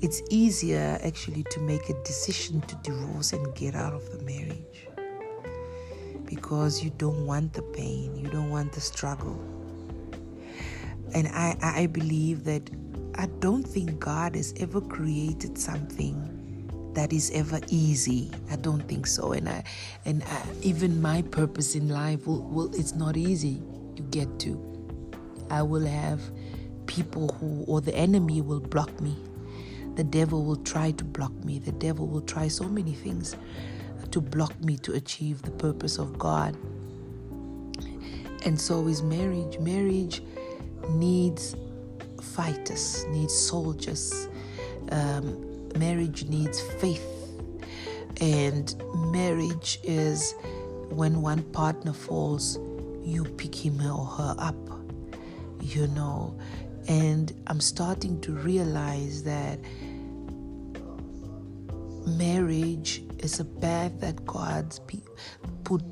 It's 0.02 0.23
easier 0.30 0.99
actually 1.02 1.45
to 1.50 1.61
make 1.61 1.88
a 1.88 2.02
decision 2.04 2.61
to 2.62 2.75
divorce 2.83 3.33
and 3.33 3.54
get 3.54 3.75
out 3.75 3.95
of 3.95 4.11
the 4.11 4.23
marriage 4.25 4.90
because 6.50 6.83
you 6.83 6.90
don't 6.99 7.26
want 7.26 7.52
the 7.52 7.62
pain, 7.62 8.16
you 8.16 8.26
don't 8.26 8.50
want 8.50 8.73
the 8.73 8.80
struggle. 8.80 9.40
And 11.14 11.28
I, 11.28 11.57
I 11.62 11.87
believe 11.87 12.42
that 12.42 12.69
I 13.14 13.26
don't 13.38 13.62
think 13.62 14.00
God 14.00 14.35
has 14.35 14.52
ever 14.57 14.80
created 14.80 15.57
something 15.57 16.90
that 16.95 17.12
is 17.12 17.30
ever 17.37 17.61
easy. 17.69 18.33
I 18.50 18.57
don't 18.57 18.80
think 18.88 19.07
so. 19.07 19.30
And 19.30 19.49
I, 19.49 19.62
and 20.04 20.25
I, 20.25 20.42
even 20.62 21.00
my 21.00 21.23
purpose 21.23 21.76
in 21.76 21.88
life 21.88 22.26
will, 22.26 22.42
will 22.42 22.75
it's 22.75 22.97
not 22.97 23.16
easy 23.16 23.62
to 23.95 24.02
get 24.02 24.40
to. 24.40 24.59
I 25.50 25.62
will 25.62 25.87
have 25.87 26.21
people 26.87 27.28
who 27.28 27.64
or 27.69 27.80
the 27.80 27.95
enemy 27.95 28.42
will 28.42 28.59
block 28.59 29.00
me. 29.00 29.16
The 29.95 30.02
devil 30.02 30.45
will 30.45 30.64
try 30.64 30.90
to 30.90 31.04
block 31.04 31.33
me. 31.45 31.61
The 31.61 31.73
devil 31.73 32.09
will 32.09 32.23
try 32.23 32.49
so 32.49 32.64
many 32.64 32.95
things 32.95 33.37
to 34.12 34.21
block 34.21 34.59
me 34.62 34.76
to 34.79 34.93
achieve 34.95 35.43
the 35.43 35.50
purpose 35.52 35.99
of 35.99 36.19
God. 36.19 36.57
And 38.45 38.59
so 38.61 38.87
is 38.87 39.02
marriage. 39.02 39.59
Marriage 39.59 40.23
needs 40.90 41.57
fighters, 42.21 43.05
needs 43.09 43.37
soldiers. 43.37 44.29
Um, 44.90 45.69
marriage 45.79 46.25
needs 46.25 46.61
faith. 46.61 47.07
And 48.21 48.75
marriage 49.12 49.79
is 49.83 50.35
when 50.90 51.23
one 51.23 51.43
partner 51.52 51.93
falls, 51.93 52.59
you 53.02 53.25
pick 53.25 53.55
him 53.55 53.81
or 53.81 54.05
her 54.05 54.35
up, 54.38 54.57
you 55.61 55.87
know. 55.88 56.38
And 56.88 57.33
I'm 57.47 57.61
starting 57.61 58.21
to 58.23 58.33
realize 58.33 59.23
that 59.25 59.59
marriage 62.07 63.02
is 63.25 63.41
a 63.41 63.45
path 63.45 63.93
that 64.00 64.25
God's 64.27 64.79
pe- 64.81 64.99
put 65.65 65.83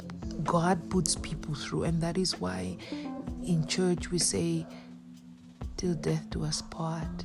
God 0.45 0.89
puts 0.89 1.15
people 1.15 1.55
through, 1.55 1.85
and 1.85 2.01
that 2.01 2.17
is 2.17 2.41
why 2.41 2.77
in 3.45 3.67
church 3.67 4.11
we 4.11 4.19
say, 4.19 4.67
"Till 5.77 5.95
death 5.95 6.31
do 6.31 6.45
us 6.45 6.63
part." 6.63 7.25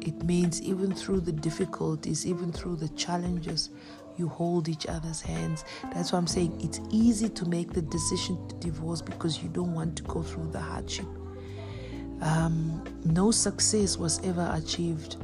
It 0.00 0.22
means 0.22 0.62
even 0.62 0.94
through 0.94 1.20
the 1.20 1.32
difficulties, 1.32 2.26
even 2.26 2.52
through 2.52 2.76
the 2.76 2.88
challenges, 2.90 3.70
you 4.16 4.28
hold 4.28 4.68
each 4.68 4.86
other's 4.86 5.20
hands. 5.20 5.64
That's 5.92 6.12
why 6.12 6.18
I'm 6.18 6.26
saying 6.26 6.58
it's 6.60 6.80
easy 6.90 7.28
to 7.28 7.44
make 7.48 7.72
the 7.72 7.82
decision 7.82 8.38
to 8.48 8.54
divorce 8.56 9.02
because 9.02 9.42
you 9.42 9.48
don't 9.48 9.74
want 9.74 9.96
to 9.96 10.02
go 10.04 10.22
through 10.22 10.50
the 10.52 10.60
hardship. 10.60 11.06
Um, 12.20 12.82
no 13.04 13.30
success 13.30 13.98
was 13.98 14.20
ever 14.24 14.50
achieved 14.54 15.16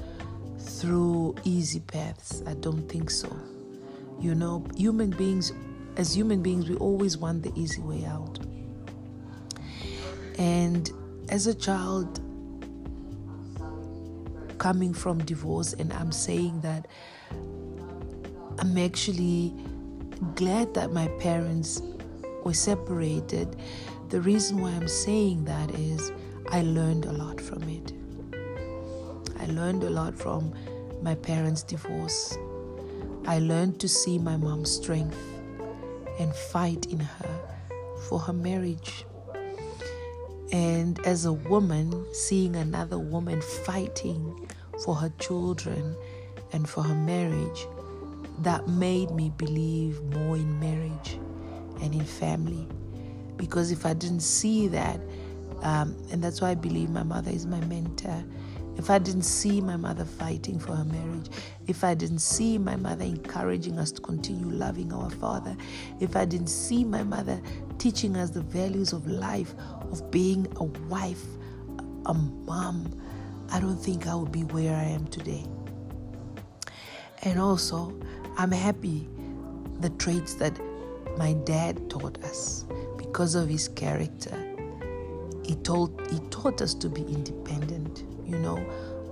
through 0.58 1.36
easy 1.44 1.80
paths. 1.80 2.42
I 2.46 2.54
don't 2.54 2.88
think 2.88 3.10
so. 3.10 3.34
You 4.22 4.36
know, 4.36 4.64
human 4.76 5.10
beings, 5.10 5.52
as 5.96 6.14
human 6.14 6.42
beings, 6.42 6.68
we 6.68 6.76
always 6.76 7.18
want 7.18 7.42
the 7.42 7.52
easy 7.56 7.82
way 7.82 8.04
out. 8.04 8.38
And 10.38 10.88
as 11.28 11.48
a 11.48 11.54
child 11.54 12.20
coming 14.58 14.94
from 14.94 15.18
divorce, 15.24 15.72
and 15.72 15.92
I'm 15.92 16.12
saying 16.12 16.60
that 16.60 16.86
I'm 18.60 18.78
actually 18.78 19.52
glad 20.36 20.72
that 20.74 20.92
my 20.92 21.08
parents 21.18 21.82
were 22.44 22.54
separated. 22.54 23.56
The 24.10 24.20
reason 24.20 24.60
why 24.60 24.70
I'm 24.70 24.86
saying 24.86 25.46
that 25.46 25.72
is 25.72 26.12
I 26.52 26.62
learned 26.62 27.06
a 27.06 27.12
lot 27.12 27.40
from 27.40 27.64
it. 27.64 27.92
I 29.40 29.46
learned 29.46 29.82
a 29.82 29.90
lot 29.90 30.14
from 30.14 30.54
my 31.02 31.16
parents' 31.16 31.64
divorce. 31.64 32.38
I 33.26 33.38
learned 33.38 33.78
to 33.80 33.88
see 33.88 34.18
my 34.18 34.36
mom's 34.36 34.70
strength 34.70 35.16
and 36.18 36.34
fight 36.34 36.86
in 36.86 37.00
her 37.00 37.40
for 38.08 38.18
her 38.18 38.32
marriage. 38.32 39.04
And 40.52 40.98
as 41.06 41.24
a 41.24 41.32
woman, 41.32 42.04
seeing 42.12 42.56
another 42.56 42.98
woman 42.98 43.40
fighting 43.40 44.48
for 44.84 44.94
her 44.96 45.12
children 45.18 45.96
and 46.52 46.68
for 46.68 46.82
her 46.82 46.94
marriage, 46.94 47.66
that 48.40 48.68
made 48.68 49.10
me 49.12 49.30
believe 49.36 50.02
more 50.02 50.36
in 50.36 50.58
marriage 50.58 51.18
and 51.80 51.94
in 51.94 52.04
family. 52.04 52.66
Because 53.36 53.70
if 53.70 53.86
I 53.86 53.94
didn't 53.94 54.20
see 54.20 54.68
that, 54.68 55.00
um, 55.62 55.96
and 56.10 56.22
that's 56.22 56.40
why 56.40 56.50
I 56.50 56.54
believe 56.54 56.90
my 56.90 57.04
mother 57.04 57.30
is 57.30 57.46
my 57.46 57.60
mentor. 57.66 58.24
If 58.76 58.90
I 58.90 58.98
didn't 58.98 59.22
see 59.22 59.60
my 59.60 59.76
mother 59.76 60.04
fighting 60.04 60.58
for 60.58 60.74
her 60.74 60.84
marriage, 60.84 61.28
if 61.66 61.84
I 61.84 61.94
didn't 61.94 62.20
see 62.20 62.58
my 62.58 62.76
mother 62.76 63.04
encouraging 63.04 63.78
us 63.78 63.92
to 63.92 64.00
continue 64.00 64.46
loving 64.46 64.92
our 64.92 65.10
father, 65.10 65.56
if 66.00 66.16
I 66.16 66.24
didn't 66.24 66.48
see 66.48 66.82
my 66.84 67.02
mother 67.02 67.40
teaching 67.78 68.16
us 68.16 68.30
the 68.30 68.40
values 68.40 68.92
of 68.92 69.06
life, 69.06 69.54
of 69.90 70.10
being 70.10 70.46
a 70.56 70.64
wife, 70.64 71.24
a 72.06 72.14
mom, 72.14 72.98
I 73.50 73.60
don't 73.60 73.76
think 73.76 74.06
I 74.06 74.14
would 74.14 74.32
be 74.32 74.44
where 74.44 74.74
I 74.74 74.84
am 74.84 75.06
today. 75.06 75.44
And 77.22 77.38
also, 77.38 77.94
I'm 78.38 78.50
happy 78.50 79.08
the 79.80 79.90
traits 79.90 80.34
that 80.34 80.58
my 81.18 81.34
dad 81.44 81.90
taught 81.90 82.22
us 82.24 82.64
because 82.96 83.34
of 83.34 83.48
his 83.48 83.68
character. 83.68 84.36
He 85.44 85.56
told 85.56 86.00
he 86.10 86.18
taught 86.30 86.62
us 86.62 86.72
to 86.74 86.88
be 86.88 87.02
independent, 87.02 88.04
you 88.32 88.38
know. 88.38 88.64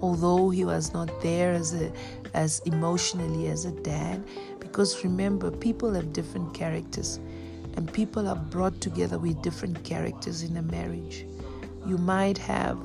Although 0.02 0.48
he 0.48 0.64
was 0.64 0.94
not 0.94 1.10
there 1.20 1.52
as 1.52 1.74
a 1.74 1.92
as 2.32 2.60
emotionally 2.60 3.48
as 3.48 3.64
a 3.64 3.72
dad, 3.82 4.24
because 4.58 5.04
remember, 5.04 5.50
people 5.50 5.92
have 5.94 6.12
different 6.12 6.54
characters, 6.54 7.20
and 7.76 7.92
people 7.92 8.26
are 8.26 8.36
brought 8.36 8.80
together 8.80 9.18
with 9.18 9.42
different 9.42 9.84
characters 9.84 10.42
in 10.42 10.56
a 10.56 10.62
marriage. 10.62 11.26
You 11.86 11.98
might 11.98 12.38
have 12.38 12.78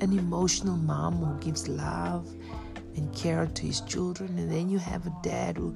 an 0.00 0.18
emotional 0.18 0.76
mom 0.76 1.14
who 1.16 1.38
gives 1.40 1.68
love 1.68 2.28
and 2.96 3.14
care 3.14 3.46
to 3.46 3.62
his 3.62 3.80
children, 3.82 4.38
and 4.38 4.50
then 4.50 4.68
you 4.68 4.78
have 4.78 5.06
a 5.06 5.14
dad 5.22 5.56
who 5.56 5.74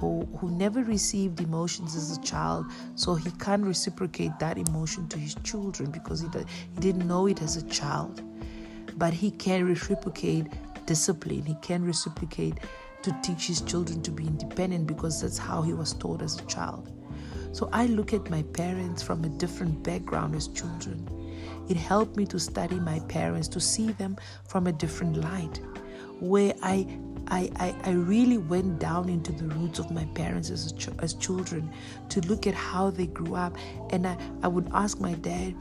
who, 0.00 0.24
who 0.38 0.50
never 0.50 0.84
received 0.84 1.40
emotions 1.40 1.96
as 1.96 2.16
a 2.16 2.20
child, 2.22 2.66
so 2.94 3.14
he 3.14 3.30
can't 3.32 3.64
reciprocate 3.64 4.38
that 4.38 4.56
emotion 4.56 5.08
to 5.08 5.18
his 5.18 5.34
children 5.42 5.90
because 5.90 6.20
he, 6.20 6.28
he 6.28 6.80
didn't 6.80 7.08
know 7.08 7.26
it 7.26 7.42
as 7.42 7.56
a 7.56 7.62
child. 7.66 8.22
But 8.98 9.14
he 9.14 9.30
can 9.30 9.64
reciprocate 9.64 10.46
discipline, 10.86 11.44
he 11.44 11.54
can 11.62 11.84
reciprocate 11.84 12.58
to 13.02 13.16
teach 13.22 13.46
his 13.46 13.60
children 13.60 14.02
to 14.02 14.10
be 14.10 14.26
independent 14.26 14.86
because 14.86 15.22
that's 15.22 15.38
how 15.38 15.62
he 15.62 15.72
was 15.72 15.94
taught 15.94 16.20
as 16.20 16.38
a 16.40 16.44
child. 16.46 16.90
So 17.52 17.68
I 17.72 17.86
look 17.86 18.12
at 18.12 18.28
my 18.28 18.42
parents 18.42 19.02
from 19.02 19.24
a 19.24 19.28
different 19.28 19.82
background 19.82 20.34
as 20.34 20.48
children. 20.48 21.08
It 21.68 21.76
helped 21.76 22.16
me 22.16 22.26
to 22.26 22.38
study 22.38 22.80
my 22.80 22.98
parents, 23.08 23.48
to 23.48 23.60
see 23.60 23.92
them 23.92 24.16
from 24.46 24.66
a 24.66 24.72
different 24.72 25.16
light 25.18 25.60
where 26.20 26.54
I 26.62 26.98
I, 27.30 27.50
I, 27.56 27.74
I, 27.84 27.90
really 27.90 28.38
went 28.38 28.78
down 28.78 29.10
into 29.10 29.32
the 29.32 29.44
roots 29.54 29.78
of 29.78 29.90
my 29.90 30.06
parents 30.14 30.48
as, 30.48 30.72
ch- 30.72 30.88
as 31.00 31.12
children 31.12 31.70
to 32.08 32.22
look 32.22 32.46
at 32.46 32.54
how 32.54 32.88
they 32.88 33.06
grew 33.06 33.34
up. 33.34 33.54
And 33.90 34.06
I, 34.06 34.16
I 34.42 34.48
would 34.48 34.70
ask 34.72 34.98
my 34.98 35.12
dad 35.12 35.54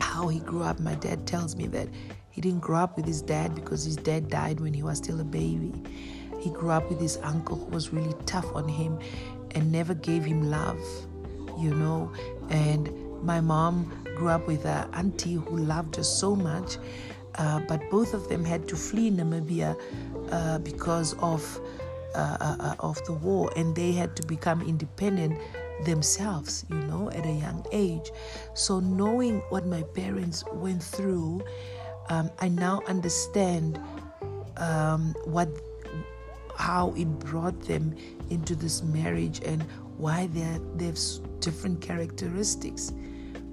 how 0.00 0.28
he 0.28 0.40
grew 0.40 0.62
up. 0.62 0.80
My 0.80 0.94
dad 0.96 1.26
tells 1.26 1.56
me 1.56 1.66
that 1.68 1.88
he 2.30 2.40
didn't 2.40 2.60
grow 2.60 2.78
up 2.78 2.96
with 2.96 3.06
his 3.06 3.22
dad 3.22 3.54
because 3.54 3.84
his 3.84 3.96
dad 3.96 4.28
died 4.28 4.60
when 4.60 4.74
he 4.74 4.82
was 4.82 4.98
still 4.98 5.20
a 5.20 5.24
baby. 5.24 5.72
He 6.40 6.50
grew 6.50 6.70
up 6.70 6.88
with 6.88 7.00
his 7.00 7.18
uncle 7.22 7.56
who 7.56 7.66
was 7.66 7.92
really 7.92 8.14
tough 8.26 8.54
on 8.54 8.68
him 8.68 8.98
and 9.52 9.70
never 9.70 9.94
gave 9.94 10.24
him 10.24 10.50
love, 10.50 10.80
you 11.58 11.74
know. 11.74 12.12
And 12.48 12.90
my 13.22 13.40
mom 13.40 14.04
grew 14.16 14.28
up 14.28 14.46
with 14.46 14.64
an 14.64 14.88
auntie 14.94 15.34
who 15.34 15.58
loved 15.58 15.96
her 15.96 16.04
so 16.04 16.34
much 16.34 16.76
uh, 17.36 17.60
but 17.60 17.80
both 17.90 18.14
of 18.14 18.28
them 18.28 18.44
had 18.44 18.68
to 18.68 18.76
flee 18.76 19.10
Namibia 19.10 19.78
uh, 20.30 20.58
because 20.58 21.14
of 21.20 21.60
uh, 22.14 22.36
uh, 22.40 22.56
uh, 22.60 22.74
of 22.80 23.02
the 23.06 23.12
war, 23.12 23.50
and 23.56 23.74
they 23.76 23.92
had 23.92 24.16
to 24.16 24.26
become 24.26 24.62
independent 24.62 25.38
themselves, 25.84 26.64
you 26.68 26.76
know, 26.76 27.10
at 27.10 27.26
a 27.26 27.32
young 27.32 27.64
age. 27.72 28.10
So 28.54 28.80
knowing 28.80 29.40
what 29.50 29.66
my 29.66 29.82
parents 29.82 30.44
went 30.52 30.82
through, 30.82 31.42
um, 32.08 32.30
I 32.40 32.48
now 32.48 32.82
understand 32.86 33.80
um, 34.56 35.14
what 35.24 35.48
how 36.56 36.92
it 36.96 37.08
brought 37.20 37.58
them 37.62 37.96
into 38.28 38.54
this 38.54 38.82
marriage 38.82 39.40
and 39.46 39.62
why 39.96 40.26
they 40.28 40.58
they 40.76 40.86
have 40.86 40.98
different 41.40 41.80
characteristics. 41.80 42.92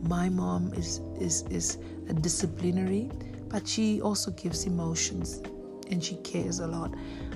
My 0.04 0.30
mom 0.30 0.74
is 0.74 1.02
is 1.20 1.44
is 1.50 1.78
a 2.10 2.13
disciplinary 2.13 3.10
but 3.50 3.68
she 3.68 4.02
also 4.02 4.32
gives 4.32 4.66
emotions 4.66 5.42
and 5.90 6.04
she 6.04 6.16
cares 6.18 6.60
a 6.60 6.68
lot. 6.68 6.94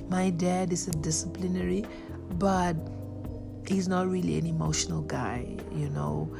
My 0.09 0.29
dad 0.29 0.73
is 0.73 0.87
a 0.87 0.91
disciplinary, 0.91 1.85
but 2.37 2.75
he's 3.67 3.87
not 3.87 4.07
really 4.07 4.37
an 4.37 4.45
emotional 4.45 5.01
guy, 5.01 5.57
you 5.73 5.89
know. 5.89 6.33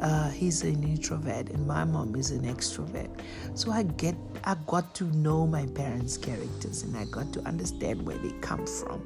Uh, 0.00 0.28
he's 0.28 0.62
an 0.62 0.82
introvert 0.84 1.48
and 1.48 1.66
my 1.66 1.82
mom 1.82 2.14
is 2.16 2.30
an 2.30 2.42
extrovert 2.42 3.08
so 3.54 3.70
i 3.70 3.82
get 3.82 4.14
i 4.44 4.54
got 4.66 4.94
to 4.94 5.04
know 5.16 5.46
my 5.46 5.64
parents 5.68 6.18
characters 6.18 6.82
and 6.82 6.94
i 6.98 7.06
got 7.06 7.32
to 7.32 7.40
understand 7.46 8.04
where 8.04 8.18
they 8.18 8.30
come 8.42 8.66
from 8.66 9.02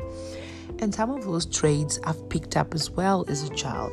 and 0.81 0.93
some 0.93 1.09
of 1.11 1.23
those 1.23 1.47
traits 1.47 2.01
i've 2.07 2.29
picked 2.29 2.57
up 2.57 2.75
as 2.75 2.91
well 2.91 3.25
as 3.29 3.49
a 3.49 3.55
child 3.55 3.93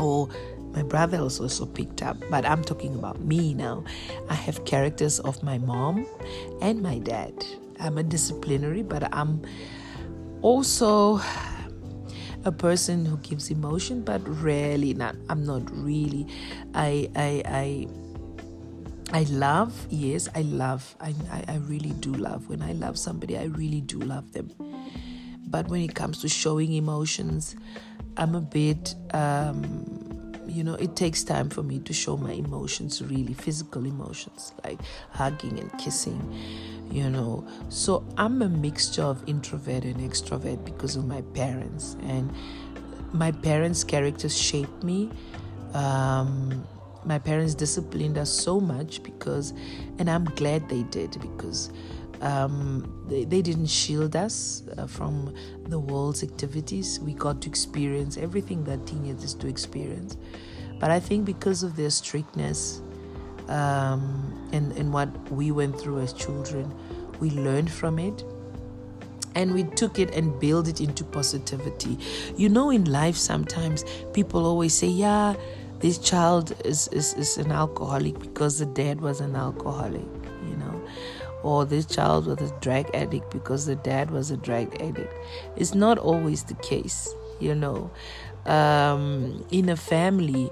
or 0.00 0.28
my 0.76 0.82
brother 0.82 1.18
also, 1.18 1.44
also 1.44 1.64
picked 1.64 2.02
up, 2.02 2.18
but 2.30 2.44
I'm 2.44 2.62
talking 2.62 2.94
about 2.94 3.18
me 3.20 3.54
now. 3.54 3.82
I 4.28 4.34
have 4.34 4.66
characters 4.66 5.18
of 5.20 5.42
my 5.42 5.56
mom 5.56 6.06
and 6.60 6.82
my 6.82 6.98
dad. 6.98 7.32
I'm 7.80 7.96
a 7.96 8.02
disciplinary, 8.02 8.82
but 8.82 9.10
I'm 9.14 9.40
also 10.42 11.16
a 12.46 12.52
person 12.52 13.04
who 13.04 13.16
gives 13.18 13.50
emotion, 13.50 14.02
but 14.02 14.22
rarely 14.42 14.94
not. 14.94 15.16
I'm 15.28 15.44
not 15.44 15.62
really. 15.70 16.26
I 16.74 17.10
I 17.16 17.42
I. 17.46 17.88
I 19.12 19.22
love, 19.30 19.86
yes, 19.88 20.28
I 20.34 20.42
love. 20.42 20.96
I, 21.00 21.14
I, 21.30 21.44
I 21.46 21.56
really 21.58 21.90
do 21.90 22.12
love. 22.12 22.48
When 22.48 22.60
I 22.60 22.72
love 22.72 22.98
somebody, 22.98 23.38
I 23.38 23.44
really 23.44 23.80
do 23.80 24.00
love 24.00 24.32
them. 24.32 24.50
But 25.46 25.68
when 25.68 25.80
it 25.82 25.94
comes 25.94 26.20
to 26.22 26.28
showing 26.28 26.72
emotions, 26.72 27.54
I'm 28.16 28.34
a 28.34 28.40
bit 28.40 28.96
um, 29.14 29.95
you 30.46 30.62
know 30.62 30.74
it 30.74 30.96
takes 30.96 31.24
time 31.24 31.48
for 31.48 31.62
me 31.62 31.78
to 31.80 31.92
show 31.92 32.16
my 32.16 32.32
emotions 32.32 33.02
really 33.02 33.34
physical 33.34 33.84
emotions 33.84 34.52
like 34.64 34.78
hugging 35.10 35.58
and 35.58 35.76
kissing 35.78 36.20
you 36.90 37.08
know 37.10 37.46
so 37.68 38.06
i'm 38.16 38.40
a 38.42 38.48
mixture 38.48 39.02
of 39.02 39.22
introvert 39.28 39.84
and 39.84 39.96
extrovert 39.96 40.64
because 40.64 40.96
of 40.96 41.04
my 41.06 41.20
parents 41.34 41.96
and 42.02 42.32
my 43.12 43.32
parents' 43.32 43.84
characters 43.84 44.36
shaped 44.36 44.82
me. 44.82 45.10
Um, 45.74 46.66
my 47.04 47.18
parents 47.18 47.54
disciplined 47.54 48.18
us 48.18 48.30
so 48.30 48.60
much 48.60 49.02
because, 49.02 49.52
and 49.98 50.10
I'm 50.10 50.24
glad 50.24 50.68
they 50.68 50.82
did 50.84 51.18
because 51.20 51.70
um, 52.20 53.04
they, 53.08 53.24
they, 53.24 53.42
didn't 53.42 53.66
shield 53.66 54.16
us 54.16 54.62
uh, 54.78 54.86
from 54.86 55.34
the 55.64 55.78
world's 55.78 56.22
activities. 56.22 56.98
We 57.00 57.14
got 57.14 57.42
to 57.42 57.48
experience 57.48 58.16
everything 58.16 58.64
that 58.64 58.86
teenagers 58.86 59.34
do 59.34 59.48
experience. 59.48 60.16
But 60.78 60.90
I 60.90 61.00
think 61.00 61.24
because 61.24 61.62
of 61.62 61.76
their 61.76 61.90
strictness 61.90 62.80
um, 63.48 64.48
and, 64.52 64.72
and 64.72 64.92
what 64.92 65.08
we 65.30 65.50
went 65.50 65.78
through 65.78 66.00
as 66.00 66.12
children, 66.12 66.72
we 67.20 67.30
learned 67.30 67.70
from 67.70 67.98
it 67.98 68.24
and 69.34 69.52
we 69.52 69.64
took 69.64 69.98
it 69.98 70.14
and 70.14 70.38
built 70.40 70.66
it 70.66 70.80
into 70.80 71.04
positivity. 71.04 71.98
You 72.36 72.48
know, 72.48 72.70
in 72.70 72.86
life, 72.86 73.16
sometimes 73.16 73.84
people 74.12 74.44
always 74.44 74.74
say, 74.74 74.88
Yeah, 74.88 75.34
this 75.78 75.98
child 75.98 76.54
is, 76.64 76.88
is, 76.88 77.14
is 77.14 77.36
an 77.36 77.52
alcoholic 77.52 78.18
because 78.18 78.58
the 78.58 78.66
dad 78.66 79.00
was 79.00 79.20
an 79.20 79.36
alcoholic, 79.36 80.06
or 81.46 81.64
this 81.64 81.86
child 81.86 82.26
was 82.26 82.50
a 82.50 82.60
drug 82.60 82.90
addict 82.94 83.30
because 83.30 83.66
the 83.66 83.76
dad 83.76 84.10
was 84.10 84.30
a 84.30 84.36
drug 84.36 84.74
addict. 84.80 85.12
It's 85.56 85.74
not 85.74 85.98
always 85.98 86.44
the 86.44 86.54
case, 86.54 87.14
you 87.40 87.54
know. 87.54 87.90
Um, 88.46 89.44
in 89.50 89.68
a 89.68 89.76
family, 89.76 90.50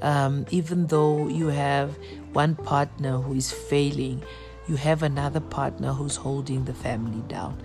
um, 0.00 0.46
even 0.50 0.86
though 0.88 1.28
you 1.28 1.48
have 1.48 1.96
one 2.32 2.56
partner 2.56 3.18
who 3.18 3.34
is 3.34 3.52
failing, 3.52 4.22
you 4.68 4.76
have 4.76 5.02
another 5.02 5.40
partner 5.40 5.92
who's 5.92 6.16
holding 6.16 6.64
the 6.64 6.74
family 6.74 7.22
down 7.28 7.60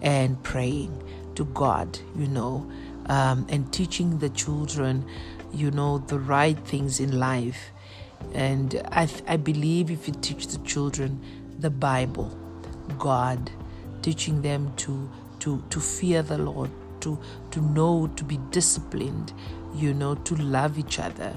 and 0.00 0.42
praying 0.42 1.02
to 1.34 1.44
God, 1.46 1.98
you 2.16 2.26
know, 2.26 2.70
um, 3.06 3.46
and 3.48 3.72
teaching 3.72 4.18
the 4.18 4.28
children 4.28 5.04
you 5.52 5.70
know, 5.70 5.98
the 5.98 6.18
right 6.18 6.58
things 6.58 7.00
in 7.00 7.18
life. 7.18 7.70
And 8.34 8.80
I, 8.90 9.08
I 9.26 9.36
believe 9.36 9.90
if 9.90 10.08
you 10.08 10.14
teach 10.20 10.46
the 10.48 10.58
children 10.58 11.20
the 11.62 11.70
Bible, 11.70 12.36
God, 12.98 13.50
teaching 14.02 14.42
them 14.42 14.72
to, 14.76 15.08
to, 15.38 15.62
to 15.70 15.80
fear 15.80 16.22
the 16.22 16.38
Lord, 16.38 16.70
to, 17.00 17.18
to 17.52 17.60
know, 17.60 18.08
to 18.16 18.24
be 18.24 18.38
disciplined, 18.50 19.32
you 19.74 19.94
know, 19.94 20.16
to 20.16 20.34
love 20.36 20.78
each 20.78 20.98
other, 20.98 21.34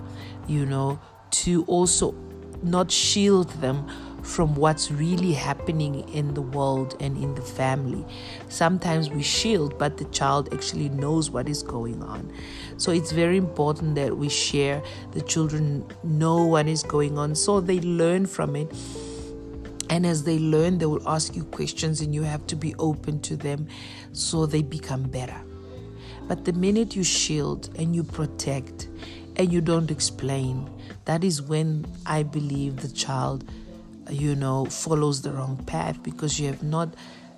you 0.48 0.66
know, 0.66 1.00
to 1.32 1.64
also 1.66 2.16
not 2.64 2.92
shield 2.92 3.50
them 3.62 3.88
from 4.24 4.56
what's 4.56 4.90
really 4.90 5.34
happening 5.34 6.08
in 6.10 6.34
the 6.34 6.42
world 6.42 6.96
and 7.00 7.16
in 7.18 7.36
the 7.36 7.42
family. 7.42 8.04
Sometimes 8.50 9.12
we 9.12 9.22
shield, 9.22 9.78
but 9.78 9.98
the 9.98 10.06
child 10.06 10.52
actually 10.52 10.90
knows 10.90 11.30
what 11.30 11.48
is 11.48 11.62
going 11.62 12.02
on. 12.02 12.34
So 12.78 12.92
it's 12.92 13.12
very 13.12 13.38
important 13.38 13.94
that 13.96 14.18
we 14.18 14.30
share, 14.30 14.82
the 15.12 15.22
children 15.22 15.86
know 16.04 16.44
what 16.44 16.68
is 16.68 16.82
going 16.82 17.20
on 17.20 17.36
so 17.36 17.62
they 17.62 17.80
learn 17.82 18.26
from 18.26 18.56
it. 18.56 18.72
And 19.90 20.06
as 20.06 20.24
they 20.24 20.40
learn, 20.40 20.78
they 20.78 20.86
will 20.86 21.08
ask 21.08 21.36
you 21.36 21.44
questions, 21.46 22.02
and 22.02 22.14
you 22.14 22.24
have 22.24 22.46
to 22.48 22.56
be 22.56 22.74
open 22.76 23.20
to 23.22 23.36
them 23.36 23.68
so 24.14 24.46
they 24.46 24.62
become 24.62 25.04
better. 25.04 25.40
But 26.28 26.46
the 26.46 26.54
minute 26.54 26.96
you 26.96 27.04
shield 27.04 27.70
and 27.78 27.96
you 27.96 28.04
protect 28.04 28.90
and 29.36 29.54
you 29.54 29.62
don't 29.62 29.92
explain, 29.92 30.70
that 31.06 31.24
is 31.24 31.42
when 31.42 31.86
I 32.06 32.24
believe 32.24 32.78
the 32.78 32.90
child 32.90 33.46
you 34.10 34.36
know, 34.36 34.66
follows 34.66 35.22
the 35.22 35.32
wrong 35.32 35.58
path 35.66 36.02
because 36.04 36.40
you 36.40 36.48
have 36.48 36.64
not 36.64 36.94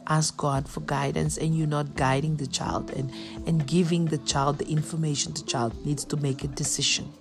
asked 0.08 0.38
God 0.38 0.68
for 0.68 0.82
guidance 0.82 1.38
and 1.38 1.58
you're 1.58 1.68
not 1.68 1.96
guiding 1.96 2.38
the 2.38 2.48
child 2.48 2.92
and, 2.92 3.12
and 3.46 3.68
giving 3.68 4.06
the 4.06 4.18
child 4.20 4.58
the 4.58 4.68
information 4.68 5.34
the 5.34 5.42
child 5.42 5.86
needs 5.86 6.06
to 6.06 6.18
make 6.18 6.44
a 6.44 6.48
decision. 6.48 7.12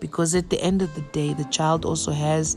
Because 0.00 0.34
at 0.34 0.50
the 0.50 0.60
end 0.60 0.82
of 0.82 0.94
the 0.94 1.02
day, 1.12 1.32
the 1.34 1.44
child 1.44 1.84
also 1.84 2.12
has 2.12 2.56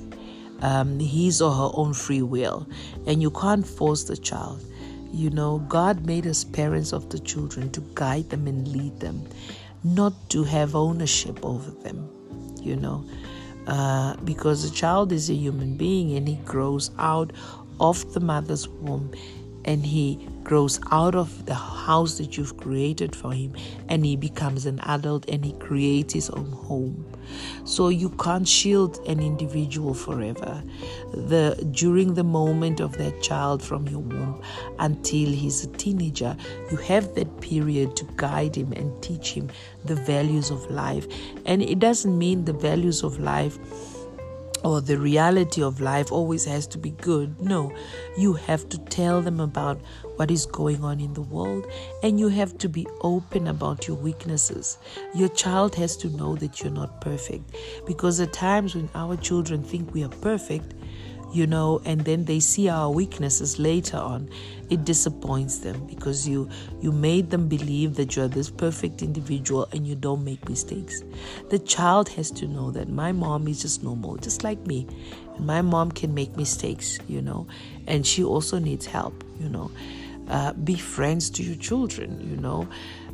um, 0.62 1.00
his 1.00 1.42
or 1.42 1.52
her 1.52 1.72
own 1.74 1.94
free 1.94 2.22
will, 2.22 2.68
and 3.06 3.22
you 3.22 3.32
can't 3.32 3.66
force 3.66 4.04
the 4.04 4.18
child. 4.18 4.64
You 5.12 5.30
know, 5.30 5.60
God 5.68 6.06
made 6.06 6.28
us 6.28 6.44
parents 6.44 6.94
of 6.94 7.10
the 7.10 7.20
children 7.20 7.72
to 7.72 7.82
guide 7.96 8.30
them 8.30 8.48
and 8.48 8.68
lead 8.68 9.00
them, 9.00 9.28
not 9.84 10.14
to 10.30 10.44
have 10.44 10.76
ownership 10.76 11.44
over 11.44 11.72
them. 11.72 12.10
You 12.62 12.76
know, 12.76 13.06
uh, 13.68 14.16
because 14.18 14.70
the 14.70 14.76
child 14.76 15.12
is 15.12 15.30
a 15.30 15.34
human 15.34 15.78
being 15.78 16.16
and 16.16 16.28
he 16.28 16.36
grows 16.46 16.92
out 17.00 17.32
of 17.80 18.14
the 18.14 18.20
mother's 18.20 18.68
womb 18.68 19.12
and 19.66 19.86
he 19.86 20.28
grows 20.44 20.80
out 20.92 21.16
of 21.16 21.46
the 21.46 21.54
house 21.54 22.18
that 22.18 22.38
you've 22.38 22.58
created 22.58 23.16
for 23.16 23.32
him 23.32 23.54
and 23.88 24.06
he 24.06 24.16
becomes 24.16 24.66
an 24.66 24.80
adult 24.82 25.28
and 25.30 25.46
he 25.46 25.54
creates 25.54 26.14
his 26.14 26.30
own 26.32 26.52
home 26.52 27.06
so 27.64 27.90
you 27.90 28.10
can't 28.12 28.48
shield 28.48 29.00
an 29.08 29.20
individual 29.20 29.94
forever. 29.94 30.64
The 31.14 31.68
during 31.72 32.14
the 32.14 32.24
moment 32.24 32.80
of 32.80 32.98
that 32.98 33.22
child 33.22 33.62
from 33.62 33.88
your 33.88 34.00
womb 34.00 34.42
until 34.80 35.30
he's 35.30 35.64
a 35.64 35.68
teenager 35.68 36.36
you 36.72 36.78
have 36.78 37.16
that 37.16 37.42
period 37.42 37.96
to 37.98 38.06
guide 38.16 38.56
him 38.56 38.72
and 38.74 39.02
teach 39.02 39.32
him 39.32 39.50
the 39.86 39.96
values 39.96 40.52
of 40.52 40.70
life. 40.70 41.08
And 41.46 41.62
it 41.62 41.80
doesn't 41.80 42.18
mean 42.18 42.46
the 42.46 42.54
values 42.54 43.04
of 43.04 43.20
life 43.20 43.58
or 44.64 44.82
the 44.82 44.98
reality 44.98 45.62
of 45.62 45.80
life 45.80 46.12
always 46.12 46.46
has 46.46 46.68
to 46.68 46.78
be 46.78 46.92
good. 46.92 47.40
No, 47.40 47.74
you 48.18 48.34
have 48.34 48.68
to 48.70 48.78
tell 48.78 49.22
them 49.22 49.40
about 49.40 49.80
what 50.16 50.32
is 50.32 50.46
going 50.46 50.84
on 50.84 51.00
in 51.00 51.14
the 51.14 51.22
world 51.22 51.66
and 52.04 52.20
you 52.20 52.28
have 52.28 52.58
to 52.60 52.70
be 52.70 52.86
open 53.02 53.48
about 53.48 53.88
your 53.88 53.98
weaknesses. 53.98 54.78
Your 55.16 55.30
child 55.30 55.76
has 55.76 55.96
to 55.98 56.10
know 56.10 56.36
that 56.36 56.62
you're 56.62 56.72
not 56.72 57.02
perfect 57.02 57.56
because 57.86 58.20
at 58.20 58.34
times 58.34 58.76
when 58.76 58.90
our 58.96 59.16
children 59.16 59.64
think 59.64 59.94
we 59.94 60.04
are 60.04 60.10
perfect, 60.10 60.74
you 61.32 61.46
know 61.48 61.82
and 61.86 62.02
then 62.02 62.26
they 62.26 62.40
see 62.40 62.70
our 62.70 62.90
weaknesses 62.90 63.60
later 63.60 63.98
on. 63.98 64.30
It 64.70 64.86
disappoints 64.86 65.60
them 65.60 65.86
because 65.88 66.28
you 66.28 66.50
you 66.82 66.92
made 66.92 67.30
them 67.30 67.48
believe 67.48 67.96
that 67.96 68.16
you're 68.16 68.28
this 68.28 68.50
perfect 68.50 69.02
individual 69.02 69.68
and 69.72 69.88
you 69.88 69.96
don't 69.96 70.24
make 70.24 70.48
mistakes. 70.50 71.04
The 71.50 71.60
child 71.60 72.10
has 72.10 72.32
to 72.32 72.48
know 72.48 72.72
that 72.72 72.90
my 72.90 73.12
mom 73.12 73.48
is 73.48 73.62
just 73.62 73.84
normal 73.84 74.18
just 74.18 74.44
like 74.44 74.66
me. 74.66 74.88
And 75.36 75.46
my 75.46 75.62
mom 75.62 75.92
can 75.92 76.14
make 76.14 76.36
mistakes 76.38 77.00
you 77.08 77.22
know 77.22 77.48
and 77.88 78.06
she 78.06 78.24
also 78.24 78.60
needs 78.60 78.86
help 78.86 79.24
you 79.40 79.50
know. 79.50 79.72
Uh, 80.30 80.54
be 80.54 80.76
friends 80.76 81.28
to 81.28 81.42
your 81.42 81.56
children 81.56 82.22
you 82.22 82.38
know 82.38 82.68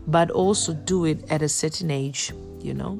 but 0.05 0.29
also 0.31 0.73
do 0.73 1.05
it 1.05 1.23
at 1.31 1.41
a 1.41 1.47
certain 1.47 1.89
age 1.89 2.33
you 2.61 2.73
know 2.73 2.99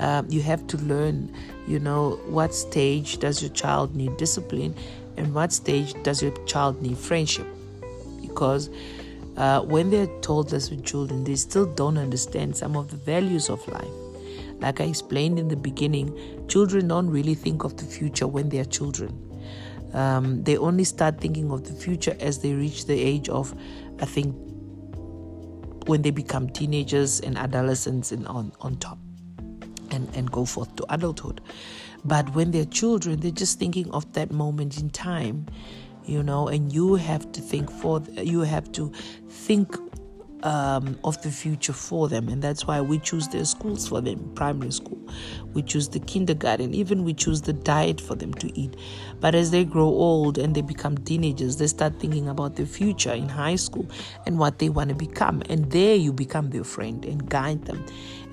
um, 0.00 0.26
you 0.28 0.42
have 0.42 0.66
to 0.68 0.76
learn 0.78 1.32
you 1.66 1.78
know 1.78 2.20
what 2.26 2.54
stage 2.54 3.18
does 3.18 3.40
your 3.42 3.50
child 3.52 3.94
need 3.94 4.16
discipline 4.16 4.74
and 5.16 5.34
what 5.34 5.52
stage 5.52 5.94
does 6.02 6.22
your 6.22 6.32
child 6.44 6.82
need 6.82 6.98
friendship. 6.98 7.46
Because 8.20 8.68
uh, 9.36 9.60
when 9.60 9.90
they're 9.90 10.10
told 10.20 10.52
as 10.52 10.70
with 10.70 10.84
children 10.84 11.24
they 11.24 11.36
still 11.36 11.66
don't 11.66 11.98
understand 11.98 12.56
some 12.56 12.76
of 12.76 12.90
the 12.90 12.96
values 12.96 13.48
of 13.48 13.66
life. 13.68 13.88
Like 14.60 14.80
i 14.80 14.84
explained 14.84 15.38
in 15.38 15.48
the 15.48 15.56
beginning 15.56 16.46
children 16.48 16.88
don't 16.88 17.10
really 17.10 17.34
think 17.34 17.64
of 17.64 17.76
the 17.76 17.84
future 17.84 18.26
when 18.26 18.48
they're 18.48 18.64
children. 18.64 19.20
Um, 19.92 20.42
they 20.42 20.56
only 20.56 20.82
start 20.82 21.20
thinking 21.20 21.52
of 21.52 21.64
the 21.64 21.72
future 21.72 22.16
as 22.18 22.40
they 22.40 22.52
reach 22.52 22.86
the 22.86 23.00
age 23.00 23.28
of 23.28 23.54
i 24.00 24.04
think 24.04 24.34
when 25.86 26.02
they 26.02 26.10
become 26.10 26.48
teenagers 26.48 27.20
and 27.20 27.38
adolescents 27.38 28.10
and 28.10 28.26
on, 28.26 28.50
on 28.60 28.76
top 28.78 28.98
and, 29.94 30.14
and 30.14 30.30
go 30.30 30.44
forth 30.44 30.74
to 30.76 30.84
adulthood. 30.92 31.40
But 32.04 32.34
when 32.34 32.50
they're 32.50 32.64
children, 32.66 33.20
they're 33.20 33.30
just 33.30 33.58
thinking 33.58 33.90
of 33.92 34.12
that 34.12 34.30
moment 34.30 34.78
in 34.78 34.90
time, 34.90 35.46
you 36.04 36.22
know, 36.22 36.48
and 36.48 36.72
you 36.72 36.96
have 36.96 37.32
to 37.32 37.40
think 37.40 37.70
for, 37.70 38.02
you 38.16 38.40
have 38.40 38.70
to 38.72 38.92
think 39.28 39.74
um, 40.44 40.98
of 41.02 41.20
the 41.22 41.30
future 41.30 41.72
for 41.72 42.08
them. 42.08 42.28
And 42.28 42.42
that's 42.42 42.66
why 42.66 42.80
we 42.80 42.98
choose 42.98 43.28
their 43.28 43.44
schools 43.44 43.88
for 43.88 44.00
them, 44.00 44.30
primary 44.34 44.70
school. 44.70 44.98
We 45.54 45.62
choose 45.62 45.88
the 45.88 46.00
kindergarten, 46.00 46.74
even 46.74 47.04
we 47.04 47.14
choose 47.14 47.40
the 47.40 47.54
diet 47.54 48.00
for 48.00 48.14
them 48.14 48.34
to 48.34 48.58
eat. 48.58 48.76
But 49.20 49.34
as 49.34 49.50
they 49.50 49.64
grow 49.64 49.86
old 49.86 50.38
and 50.38 50.54
they 50.54 50.60
become 50.60 50.98
teenagers, 50.98 51.56
they 51.56 51.66
start 51.66 51.98
thinking 51.98 52.28
about 52.28 52.56
their 52.56 52.66
future 52.66 53.12
in 53.12 53.28
high 53.28 53.56
school 53.56 53.88
and 54.26 54.38
what 54.38 54.58
they 54.58 54.68
want 54.68 54.90
to 54.90 54.94
become. 54.94 55.42
And 55.48 55.70
there 55.70 55.96
you 55.96 56.12
become 56.12 56.50
their 56.50 56.64
friend 56.64 57.04
and 57.04 57.28
guide 57.28 57.64
them 57.64 57.84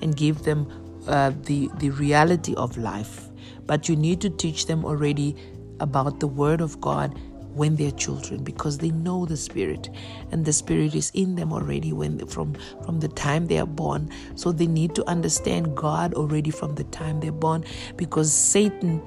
and 0.02 0.14
give 0.14 0.42
them 0.42 0.81
uh, 1.06 1.32
the 1.44 1.70
the 1.78 1.90
reality 1.90 2.54
of 2.54 2.76
life. 2.76 3.28
But 3.66 3.88
you 3.88 3.96
need 3.96 4.20
to 4.22 4.30
teach 4.30 4.66
them 4.66 4.84
already 4.84 5.36
about 5.80 6.20
the 6.20 6.26
word 6.26 6.60
of 6.60 6.80
god 6.80 7.18
when 7.54 7.76
they're 7.76 7.90
children 7.90 8.42
because 8.42 8.78
they 8.78 8.90
know 8.90 9.26
the 9.26 9.36
spirit 9.36 9.90
and 10.30 10.44
the 10.44 10.52
spirit 10.52 10.94
is 10.94 11.10
in 11.14 11.34
them 11.34 11.52
already 11.52 11.92
when 11.92 12.26
from 12.26 12.54
from 12.84 13.00
the 13.00 13.08
time 13.08 13.46
they 13.46 13.58
are 13.58 13.66
born. 13.66 14.10
So 14.34 14.52
they 14.52 14.66
need 14.66 14.94
to 14.94 15.08
understand 15.08 15.76
god 15.76 16.14
already 16.14 16.50
from 16.50 16.74
the 16.74 16.84
time 16.84 17.20
they're 17.20 17.32
born 17.32 17.64
because 17.96 18.32
satan 18.32 19.02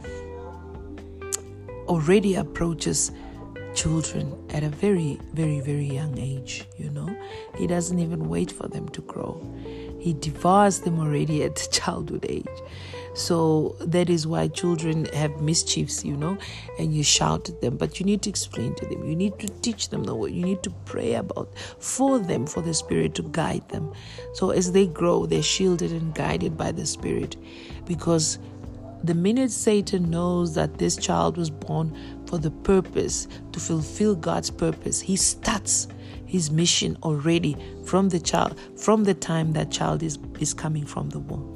already 1.88 2.36
approaches 2.36 3.12
children 3.76 4.34
at 4.50 4.64
a 4.64 4.70
very 4.70 5.20
very 5.34 5.60
very 5.60 5.86
young 5.86 6.18
age 6.18 6.66
you 6.78 6.90
know? 6.90 7.16
He 7.58 7.68
doesn't 7.68 8.00
even 8.00 8.30
wait 8.30 8.52
for 8.52 8.68
them 8.68 8.88
to 8.90 9.02
grow 9.02 9.42
He 10.06 10.14
devours 10.14 10.82
them 10.82 11.00
already 11.00 11.42
at 11.42 11.56
childhood 11.72 12.28
age. 12.30 12.46
So 13.16 13.76
that 13.80 14.08
is 14.08 14.28
why 14.28 14.50
children 14.50 15.06
have 15.06 15.42
mischiefs, 15.42 16.06
you 16.06 16.16
know, 16.16 16.38
and 16.78 16.94
you 16.94 17.02
shout 17.02 17.50
at 17.50 17.60
them. 17.60 17.76
But 17.76 18.00
you 18.00 18.06
need 18.06 18.22
to 18.22 18.30
explain 18.30 18.76
to 18.76 18.86
them. 18.86 19.04
You 19.04 19.16
need 19.16 19.40
to 19.40 19.48
teach 19.48 19.90
them 19.90 20.04
the 20.04 20.14
word. 20.14 20.32
You 20.32 20.46
need 20.46 20.62
to 20.62 20.70
pray 20.86 21.16
about 21.16 21.58
for 21.80 22.20
them, 22.20 22.46
for 22.46 22.62
the 22.62 22.76
Spirit 22.76 23.16
to 23.16 23.24
guide 23.24 23.68
them. 23.70 23.92
So 24.34 24.52
as 24.52 24.74
they 24.74 24.86
grow, 24.86 25.26
they're 25.26 25.42
shielded 25.42 25.92
and 25.92 26.14
guided 26.14 26.56
by 26.56 26.72
the 26.72 26.86
Spirit. 26.86 27.36
Because 27.88 28.38
the 29.04 29.16
minute 29.16 29.50
Satan 29.50 30.12
knows 30.12 30.54
that 30.54 30.78
this 30.78 30.96
child 30.96 31.36
was 31.36 31.50
born 31.50 31.98
for 32.28 32.38
the 32.38 32.52
purpose 32.52 33.28
to 33.54 33.60
fulfill 33.60 34.16
God's 34.16 34.52
purpose, 34.52 35.02
he 35.02 35.16
starts 35.16 35.88
his 36.26 36.52
mission 36.52 36.98
already 37.04 37.56
from 37.86 38.10
the 38.10 38.20
child, 38.20 38.60
from 38.78 39.04
the 39.04 39.14
time 39.14 39.54
that 39.54 39.72
child 39.72 40.04
is, 40.04 40.20
is 40.40 40.54
coming 40.54 40.86
from 40.86 41.10
the 41.10 41.20
womb 41.20 41.52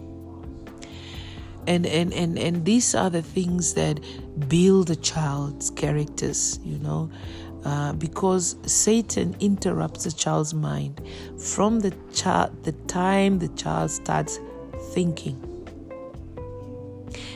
and 1.68 1.86
and 1.86 2.14
and 2.14 2.40
and 2.40 2.66
these 2.66 2.96
are 2.96 3.10
the 3.10 3.22
things 3.22 3.74
that 3.74 4.00
build 4.48 4.90
a 4.90 4.96
child's 4.96 5.70
characters 5.70 6.60
you 6.64 6.80
know 6.80 7.10
uh, 7.66 7.92
because 7.94 8.56
Satan 8.66 9.36
interrupts 9.40 10.06
a 10.06 10.16
child's 10.16 10.54
mind 10.54 11.02
from 11.38 11.80
the 11.82 11.94
child 12.14 12.64
the 12.64 12.72
time 12.88 13.40
the 13.40 13.50
child 13.50 13.92
starts 13.92 14.40
thinking. 14.94 15.46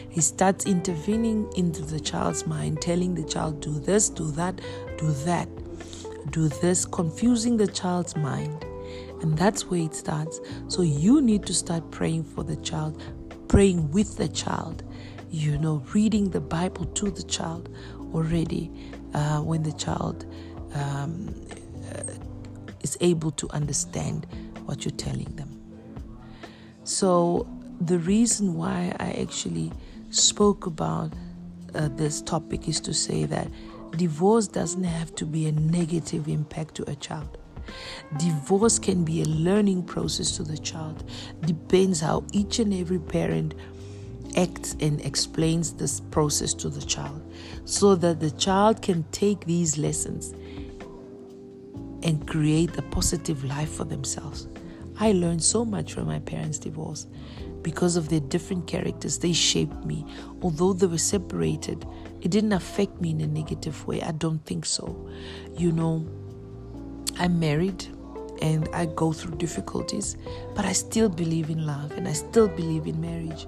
He 0.10 0.22
starts 0.22 0.66
intervening 0.68 1.52
into 1.56 1.82
the 1.82 2.00
child's 2.00 2.46
mind, 2.46 2.82
telling 2.82 3.16
the 3.16 3.24
child, 3.24 3.62
do 3.62 3.80
this, 3.80 4.10
do 4.10 4.30
that, 4.32 4.62
do 5.00 5.12
that, 5.26 5.50
do 6.34 6.50
this, 6.50 6.84
confusing 6.84 7.56
the 7.56 7.68
child's 7.68 8.18
mind. 8.18 8.66
And 9.22 9.38
that's 9.38 9.68
where 9.68 9.80
it 9.80 9.96
starts. 9.96 10.42
So 10.68 10.82
you 10.82 11.22
need 11.22 11.46
to 11.46 11.54
start 11.54 11.90
praying 11.92 12.26
for 12.26 12.44
the 12.44 12.58
child, 12.58 13.02
praying 13.48 13.92
with 13.92 14.18
the 14.18 14.28
child, 14.28 14.84
you 15.30 15.58
know, 15.58 15.82
reading 15.94 16.32
the 16.32 16.42
Bible 16.42 16.86
to 16.86 17.10
the 17.10 17.24
child 17.24 17.70
already 18.14 18.70
uh, 19.14 19.40
when 19.40 19.64
the 19.64 19.72
child 19.74 20.26
um, 20.74 21.34
uh, 21.96 22.14
is 22.82 22.98
able 23.00 23.32
to 23.32 23.50
understand 23.52 24.28
what 24.66 24.84
you're 24.84 24.92
telling 24.92 25.34
them. 25.36 25.60
So, 26.84 27.48
the 27.80 28.00
reason 28.00 28.56
why 28.56 28.96
I 29.00 29.14
actually 29.14 29.72
spoke 30.10 30.66
about 30.66 31.14
uh, 31.74 31.90
this 31.96 32.22
topic 32.22 32.68
is 32.68 32.80
to 32.82 32.94
say 32.94 33.26
that 33.26 33.48
divorce 33.98 34.48
doesn't 34.48 34.84
have 34.84 35.14
to 35.16 35.26
be 35.26 35.48
a 35.48 35.52
negative 35.52 36.28
impact 36.28 36.76
to 36.76 36.90
a 36.90 36.96
child. 36.96 37.38
Divorce 38.18 38.80
can 38.80 39.04
be 39.04 39.22
a 39.22 39.26
learning 39.26 39.84
process 39.84 40.32
to 40.38 40.44
the 40.44 40.58
child. 40.58 41.10
Depends 41.42 42.00
how 42.00 42.26
each 42.32 42.60
and 42.60 42.74
every 42.74 43.00
parent 43.00 43.54
acts 44.36 44.76
and 44.80 45.00
explains 45.02 45.74
this 45.74 46.00
process 46.00 46.54
to 46.56 46.70
the 46.70 46.82
child 46.82 47.22
so 47.66 47.96
that 47.96 48.20
the 48.20 48.32
child 48.32 48.82
can 48.82 49.04
take 49.12 49.46
these 49.46 49.78
lessons 49.78 50.34
and 52.04 52.28
create 52.28 52.76
a 52.78 52.82
positive 52.82 53.44
life 53.44 53.70
for 53.70 53.86
themselves. 53.86 54.48
I 55.00 55.14
learned 55.14 55.44
so 55.44 55.64
much 55.66 55.94
from 55.94 56.08
my 56.08 56.20
parents' 56.20 56.60
divorce 56.60 57.08
because 57.64 57.96
of 57.96 58.10
their 58.10 58.20
different 58.20 58.68
characters. 58.68 59.20
They 59.20 59.34
shaped 59.34 59.86
me. 59.86 60.06
Although 60.42 60.74
they 60.74 60.88
were 60.88 60.98
separated, 60.98 61.86
it 62.22 62.32
didn't 62.32 62.54
affect 62.54 63.02
me 63.02 63.12
in 63.12 63.22
a 63.22 63.28
negative 63.28 63.86
way. 63.88 64.02
I 64.02 64.12
don't 64.12 64.46
think 64.46 64.66
so. 64.66 65.10
You 65.58 65.72
know, 65.72 66.08
I'm 67.18 67.40
married 67.40 67.86
and 68.42 68.68
I 68.74 68.86
go 68.86 69.14
through 69.14 69.38
difficulties, 69.38 70.18
but 70.56 70.66
I 70.66 70.74
still 70.74 71.10
believe 71.10 71.50
in 71.50 71.66
love 71.66 71.92
and 71.92 72.08
I 72.08 72.14
still 72.14 72.48
believe 72.48 72.88
in 72.88 73.00
marriage. 73.00 73.48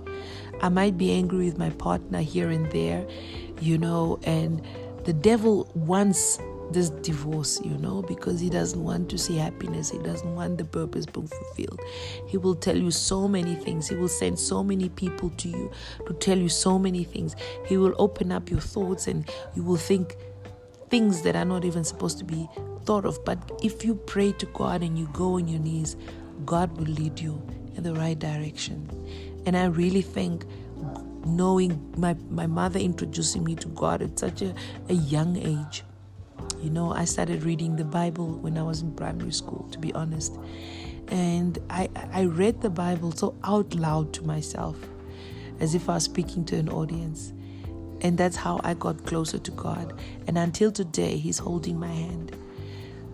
I 0.61 0.69
might 0.69 0.97
be 0.97 1.11
angry 1.11 1.45
with 1.45 1.57
my 1.57 1.69
partner 1.71 2.21
here 2.21 2.49
and 2.49 2.71
there, 2.71 3.05
you 3.59 3.77
know, 3.77 4.19
and 4.23 4.61
the 5.03 5.13
devil 5.13 5.69
wants 5.75 6.39
this 6.75 6.89
divorce, 6.89 7.59
you 7.63 7.77
know, 7.77 8.03
because 8.03 8.39
he 8.39 8.49
doesn't 8.49 8.83
want 8.83 9.09
to 9.09 9.17
see 9.17 9.37
happiness. 9.37 9.89
He 9.89 9.97
doesn't 9.97 10.35
want 10.35 10.57
the 10.59 10.65
purpose 10.65 11.05
being 11.05 11.27
fulfilled. 11.27 11.79
He 12.27 12.37
will 12.37 12.53
tell 12.53 12.77
you 12.77 12.91
so 12.91 13.27
many 13.27 13.55
things. 13.55 13.89
He 13.89 13.95
will 13.95 14.09
send 14.09 14.37
so 14.37 14.63
many 14.63 14.89
people 14.89 15.31
to 15.31 15.49
you 15.49 15.71
to 16.05 16.13
tell 16.13 16.37
you 16.37 16.49
so 16.49 16.77
many 16.77 17.03
things. 17.03 17.35
He 17.65 17.77
will 17.77 17.95
open 17.97 18.31
up 18.31 18.51
your 18.51 18.59
thoughts 18.59 19.07
and 19.07 19.27
you 19.55 19.63
will 19.63 19.77
think 19.77 20.15
things 20.89 21.23
that 21.23 21.35
are 21.35 21.45
not 21.45 21.65
even 21.65 21.83
supposed 21.83 22.19
to 22.19 22.25
be 22.25 22.47
thought 22.83 23.05
of. 23.05 23.23
But 23.25 23.39
if 23.63 23.83
you 23.83 23.95
pray 23.95 24.33
to 24.33 24.45
God 24.47 24.83
and 24.83 24.99
you 24.99 25.09
go 25.13 25.35
on 25.35 25.47
your 25.47 25.59
knees, 25.59 25.95
God 26.45 26.77
will 26.77 26.85
lead 26.85 27.19
you 27.19 27.41
in 27.75 27.83
the 27.83 27.93
right 27.95 28.19
direction. 28.19 28.87
And 29.45 29.57
I 29.57 29.65
really 29.65 30.01
think 30.01 30.45
knowing 31.25 31.93
my, 31.97 32.15
my 32.29 32.47
mother 32.47 32.79
introducing 32.79 33.43
me 33.43 33.55
to 33.55 33.67
God 33.69 34.01
at 34.01 34.19
such 34.19 34.41
a, 34.41 34.53
a 34.89 34.93
young 34.93 35.37
age. 35.37 35.83
You 36.61 36.69
know, 36.69 36.91
I 36.91 37.05
started 37.05 37.43
reading 37.43 37.75
the 37.75 37.85
Bible 37.85 38.37
when 38.39 38.57
I 38.57 38.63
was 38.63 38.81
in 38.81 38.93
primary 38.93 39.31
school, 39.31 39.67
to 39.71 39.79
be 39.79 39.93
honest. 39.93 40.37
And 41.09 41.59
I, 41.69 41.89
I 42.11 42.25
read 42.25 42.61
the 42.61 42.69
Bible 42.69 43.11
so 43.11 43.35
out 43.43 43.75
loud 43.75 44.13
to 44.13 44.23
myself, 44.23 44.77
as 45.59 45.75
if 45.75 45.87
I 45.89 45.95
was 45.95 46.03
speaking 46.03 46.45
to 46.45 46.57
an 46.57 46.69
audience. 46.69 47.33
And 48.01 48.17
that's 48.17 48.35
how 48.35 48.59
I 48.63 48.73
got 48.73 49.05
closer 49.05 49.37
to 49.37 49.51
God. 49.51 49.99
And 50.27 50.37
until 50.37 50.71
today, 50.71 51.17
He's 51.17 51.37
holding 51.37 51.79
my 51.79 51.91
hand. 51.91 52.35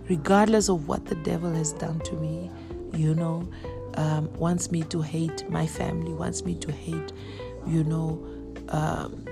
Regardless 0.10 0.70
of 0.70 0.88
what 0.88 1.06
the 1.06 1.16
devil 1.16 1.54
has 1.54 1.74
done 1.74 2.00
to 2.02 2.14
me, 2.16 2.50
you 2.94 3.14
know, 3.14 3.50
um, 3.96 4.32
wants 4.34 4.72
me 4.72 4.84
to 4.84 5.02
hate 5.02 5.50
my 5.50 5.68
family, 5.68 6.14
wants 6.14 6.44
me 6.44 6.56
to 6.56 6.72
hate, 6.72 7.12
you 7.68 7.84
know, 7.84 8.26
um, 8.70 9.26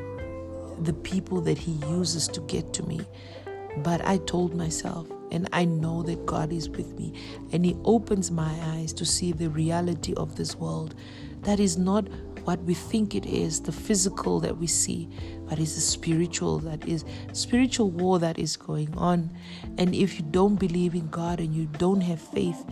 the 0.82 0.94
people 0.94 1.42
that 1.42 1.58
He 1.58 1.72
uses 1.88 2.28
to 2.30 2.42
get 2.42 2.74
to 2.74 2.84
me. 2.84 3.02
But 3.78 4.06
I 4.06 4.18
told 4.18 4.56
myself, 4.56 5.08
and 5.32 5.48
I 5.54 5.66
know 5.66 6.02
that 6.04 6.26
God 6.26 6.52
is 6.52 6.70
with 6.70 6.98
me, 6.98 7.14
and 7.52 7.66
He 7.66 7.78
opens 7.84 8.32
my 8.32 8.54
eyes 8.74 8.94
to 8.94 9.06
see 9.06 9.32
the 9.32 9.50
reality 9.50 10.14
of 10.16 10.36
this 10.36 10.56
world. 10.56 10.96
That 11.42 11.60
is 11.60 11.78
not 11.78 12.08
what 12.46 12.62
we 12.64 12.74
think 12.74 13.16
it 13.16 13.26
is, 13.26 13.62
the 13.62 13.72
physical 13.72 14.40
that 14.40 14.58
we 14.58 14.68
see, 14.68 15.08
but 15.48 15.60
it's 15.60 15.76
the 15.76 15.82
spiritual 15.82 16.60
that 16.60 16.88
is 16.88 17.06
spiritual 17.34 17.92
war 17.92 18.18
that 18.20 18.40
is 18.40 18.58
going 18.58 18.92
on. 18.98 19.30
And 19.78 19.94
if 19.94 20.20
you 20.20 20.26
don't 20.32 20.56
believe 20.56 20.96
in 20.96 21.10
God 21.10 21.40
and 21.40 21.54
you 21.54 21.68
don't 21.78 22.02
have 22.02 22.20
faith, 22.20 22.66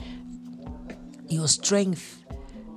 your 1.27 1.47
strength, 1.47 2.23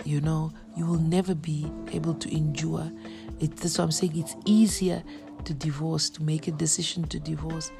you 0.05 0.21
know, 0.21 0.53
you 0.77 0.87
will 0.87 0.99
never 0.99 1.35
be 1.35 1.71
able 1.93 2.15
to 2.15 2.35
endure. 2.35 2.91
It, 3.39 3.57
that's 3.57 3.79
why 3.79 3.85
I'm 3.85 3.93
saying 3.93 4.17
it's 4.17 4.37
easier 4.45 5.03
to 5.45 5.55
divorce, 5.55 6.11
to 6.11 6.23
make 6.23 6.49
a 6.49 6.53
decision 6.53 7.05
to 7.09 7.19
divorce. 7.19 7.71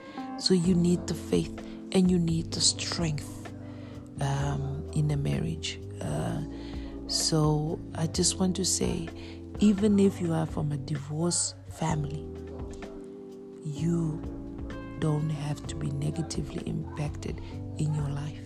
So 0.41 0.55
you 0.55 0.75
need 0.75 1.07
the 1.07 1.15
faith 1.15 1.53
and 1.93 2.11
you 2.11 2.19
need 2.19 2.51
the 2.51 2.63
strength 2.63 3.53
um, 4.23 4.89
in 4.95 5.11
a 5.11 5.17
marriage. 5.17 5.79
Uh, 6.01 6.41
so 7.09 7.79
I 7.95 8.07
just 8.07 8.39
want 8.39 8.57
to 8.57 8.65
say, 8.65 9.11
even 9.59 9.99
if 9.99 10.19
you 10.19 10.33
are 10.33 10.47
from 10.47 10.73
a 10.73 10.79
divorced 10.79 11.57
family, 11.69 12.27
you 13.67 14.23
don't 14.99 15.29
have 15.29 15.67
to 15.67 15.77
be 15.77 15.91
negatively 15.91 16.63
impacted 16.67 17.43
in 17.77 17.95
your 17.95 18.09
life. 18.09 18.43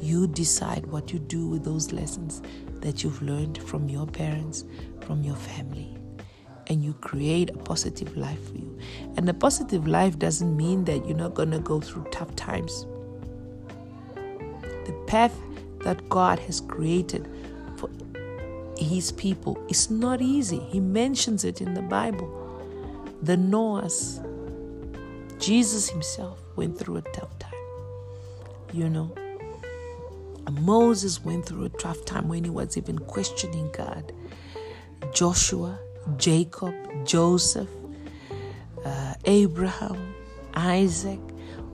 You 0.00 0.26
decide 0.26 0.86
what 0.86 1.12
you 1.12 1.18
do 1.18 1.46
with 1.46 1.62
those 1.62 1.92
lessons 1.92 2.40
that 2.80 3.04
you've 3.04 3.20
learned 3.20 3.58
from 3.62 3.90
your 3.90 4.06
parents, 4.06 4.64
from 5.02 5.22
your 5.22 5.36
family, 5.36 5.94
and 6.68 6.84
you 6.84 6.94
create 6.94 7.50
a 7.50 7.58
positive 7.58 8.16
life 8.16 8.48
for 8.48 8.54
you. 8.54 8.78
And 9.16 9.28
a 9.28 9.34
positive 9.34 9.86
life 9.86 10.18
doesn't 10.18 10.56
mean 10.56 10.84
that 10.84 11.06
you're 11.06 11.16
not 11.16 11.34
going 11.34 11.50
to 11.50 11.58
go 11.58 11.80
through 11.80 12.04
tough 12.10 12.34
times. 12.36 12.86
The 14.14 14.94
path 15.06 15.36
that 15.80 16.08
God 16.08 16.38
has 16.40 16.60
created 16.60 17.28
for 17.76 17.90
his 18.78 19.12
people. 19.12 19.58
is 19.68 19.90
not 19.90 20.20
easy. 20.20 20.58
He 20.58 20.80
mentions 20.80 21.44
it 21.44 21.60
in 21.60 21.74
the 21.74 21.82
Bible. 21.82 22.28
The 23.22 23.36
Noahs, 23.36 24.20
Jesus 25.38 25.88
himself 25.88 26.38
went 26.56 26.78
through 26.78 26.96
a 26.96 27.02
tough 27.02 27.38
time. 27.38 27.52
You 28.72 28.88
know, 28.88 29.14
Moses 30.60 31.24
went 31.24 31.46
through 31.46 31.64
a 31.64 31.68
tough 31.68 32.04
time 32.04 32.28
when 32.28 32.44
he 32.44 32.50
was 32.50 32.76
even 32.76 32.98
questioning 32.98 33.70
God. 33.72 34.12
Joshua, 35.12 35.78
Jacob, 36.16 36.74
Joseph, 37.04 37.68
uh, 38.84 39.14
Abraham, 39.24 40.14
Isaac, 40.54 41.20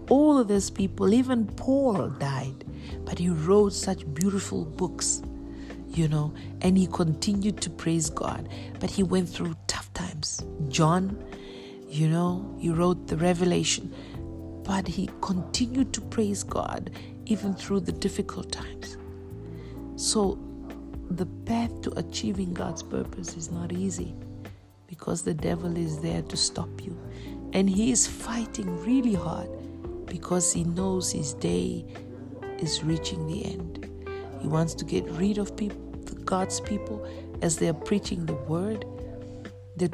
all 0.09 0.39
of 0.39 0.49
those 0.49 0.71
people, 0.71 1.13
even 1.13 1.47
Paul 1.47 2.09
died 2.09 2.65
but 3.05 3.19
he 3.19 3.29
wrote 3.29 3.73
such 3.73 4.13
beautiful 4.15 4.65
books, 4.65 5.23
you 5.89 6.09
know, 6.09 6.33
and 6.63 6.77
he 6.77 6.87
continued 6.87 7.61
to 7.63 7.71
praise 7.71 8.11
God. 8.11 8.49
But 8.79 8.91
he 8.91 9.03
went 9.03 9.29
through 9.29 9.57
tough 9.67 9.93
times. 9.95 10.45
John, 10.69 11.23
you 11.89 12.09
know, 12.09 12.55
he 12.59 12.71
wrote 12.71 13.09
the 13.09 13.17
Revelation, 13.17 13.93
but 14.65 14.87
he 14.87 15.11
continued 15.21 15.93
to 15.95 16.01
praise 16.01 16.43
God 16.43 16.91
even 17.27 17.55
through 17.55 17.81
the 17.81 17.93
difficult 17.93 18.53
times. 18.53 18.97
So, 19.97 20.39
the 21.11 21.27
path 21.27 21.83
to 21.83 21.99
achieving 21.99 22.55
God's 22.55 22.83
purpose 22.83 23.37
is 23.37 23.51
not 23.51 23.73
easy 23.73 24.15
because 24.87 25.23
the 25.23 25.35
devil 25.35 25.77
is 25.77 26.01
there 26.01 26.23
to 26.23 26.37
stop 26.37 26.69
you. 26.83 26.97
And 27.53 27.69
he 27.69 27.91
is 27.91 28.07
fighting 28.07 28.83
really 28.85 29.15
hard 29.15 29.49
because 30.07 30.53
he 30.53 30.65
knows 30.65 31.11
his 31.11 31.35
day 31.35 31.85
is 32.59 32.85
reaching 32.85 33.27
the 33.27 33.45
end. 33.45 33.89
He 34.41 34.49
wants 34.49 34.75
to 34.75 34.85
get 34.85 35.05
rid 35.11 35.39
of 35.39 35.57
people, 35.57 35.81
God's 36.25 36.61
people 36.61 37.07
as 37.43 37.57
they 37.57 37.69
are 37.69 37.75
preaching 37.75 38.27
the 38.27 38.35
word, 38.35 38.85
the 39.77 39.91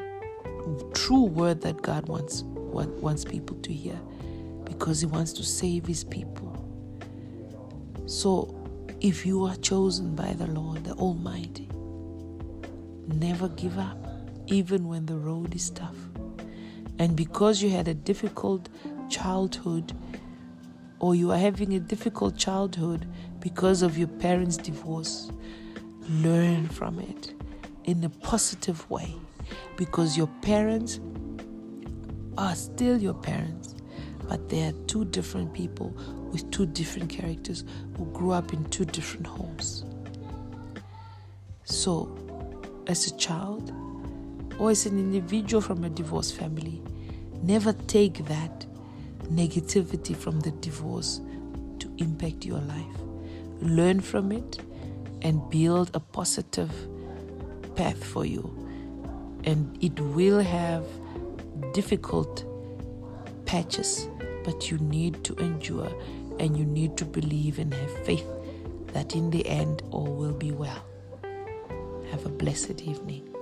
true 0.94 1.24
word 1.24 1.60
that 1.62 1.82
God 1.82 2.08
wants 2.08 2.42
wants 2.42 3.24
people 3.24 3.56
to 3.58 3.72
hear 3.72 3.98
because 4.64 5.00
he 5.00 5.06
wants 5.06 5.32
to 5.32 5.42
save 5.42 5.86
his 5.86 6.04
people. 6.04 6.52
So 8.06 8.55
if 9.00 9.26
you 9.26 9.44
are 9.44 9.56
chosen 9.56 10.14
by 10.14 10.32
the 10.32 10.46
Lord, 10.46 10.84
the 10.84 10.92
Almighty, 10.94 11.68
never 13.06 13.48
give 13.48 13.78
up, 13.78 13.98
even 14.46 14.88
when 14.88 15.06
the 15.06 15.16
road 15.16 15.54
is 15.54 15.70
tough. 15.70 15.96
And 16.98 17.14
because 17.14 17.62
you 17.62 17.68
had 17.70 17.88
a 17.88 17.94
difficult 17.94 18.68
childhood, 19.10 19.92
or 20.98 21.14
you 21.14 21.30
are 21.30 21.38
having 21.38 21.74
a 21.74 21.80
difficult 21.80 22.38
childhood 22.38 23.06
because 23.40 23.82
of 23.82 23.98
your 23.98 24.08
parents' 24.08 24.56
divorce, 24.56 25.30
learn 26.08 26.66
from 26.68 26.98
it 26.98 27.34
in 27.84 28.02
a 28.02 28.08
positive 28.08 28.88
way 28.90 29.14
because 29.76 30.16
your 30.16 30.28
parents 30.40 31.00
are 32.38 32.54
still 32.54 32.96
your 32.96 33.14
parents, 33.14 33.74
but 34.28 34.48
they 34.48 34.62
are 34.62 34.72
two 34.86 35.04
different 35.04 35.52
people 35.52 35.94
with 36.32 36.50
two 36.50 36.66
different 36.66 37.10
characters 37.10 37.64
who 37.96 38.04
grew 38.06 38.32
up 38.32 38.52
in 38.52 38.64
two 38.66 38.84
different 38.84 39.26
homes. 39.26 39.84
So, 41.64 42.16
as 42.86 43.06
a 43.06 43.16
child 43.16 43.72
or 44.58 44.70
as 44.70 44.86
an 44.86 44.98
individual 44.98 45.60
from 45.60 45.84
a 45.84 45.90
divorced 45.90 46.36
family, 46.36 46.82
never 47.42 47.72
take 47.72 48.24
that 48.26 48.66
negativity 49.24 50.16
from 50.16 50.40
the 50.40 50.52
divorce 50.52 51.20
to 51.80 51.90
impact 51.98 52.44
your 52.44 52.60
life. 52.60 53.00
Learn 53.60 54.00
from 54.00 54.32
it 54.32 54.58
and 55.22 55.48
build 55.50 55.90
a 55.94 56.00
positive 56.00 56.70
path 57.74 58.02
for 58.02 58.24
you. 58.24 58.52
And 59.44 59.76
it 59.82 59.98
will 60.00 60.40
have 60.40 60.84
difficult 61.72 62.44
patches, 63.44 64.08
but 64.46 64.70
you 64.70 64.78
need 64.78 65.24
to 65.24 65.34
endure 65.34 65.92
and 66.38 66.56
you 66.56 66.64
need 66.64 66.96
to 66.96 67.04
believe 67.04 67.58
and 67.58 67.74
have 67.74 68.06
faith 68.06 68.26
that 68.94 69.16
in 69.16 69.28
the 69.30 69.46
end 69.46 69.82
all 69.90 70.06
will 70.06 70.32
be 70.32 70.52
well. 70.52 70.84
Have 72.12 72.24
a 72.24 72.28
blessed 72.28 72.80
evening. 72.80 73.35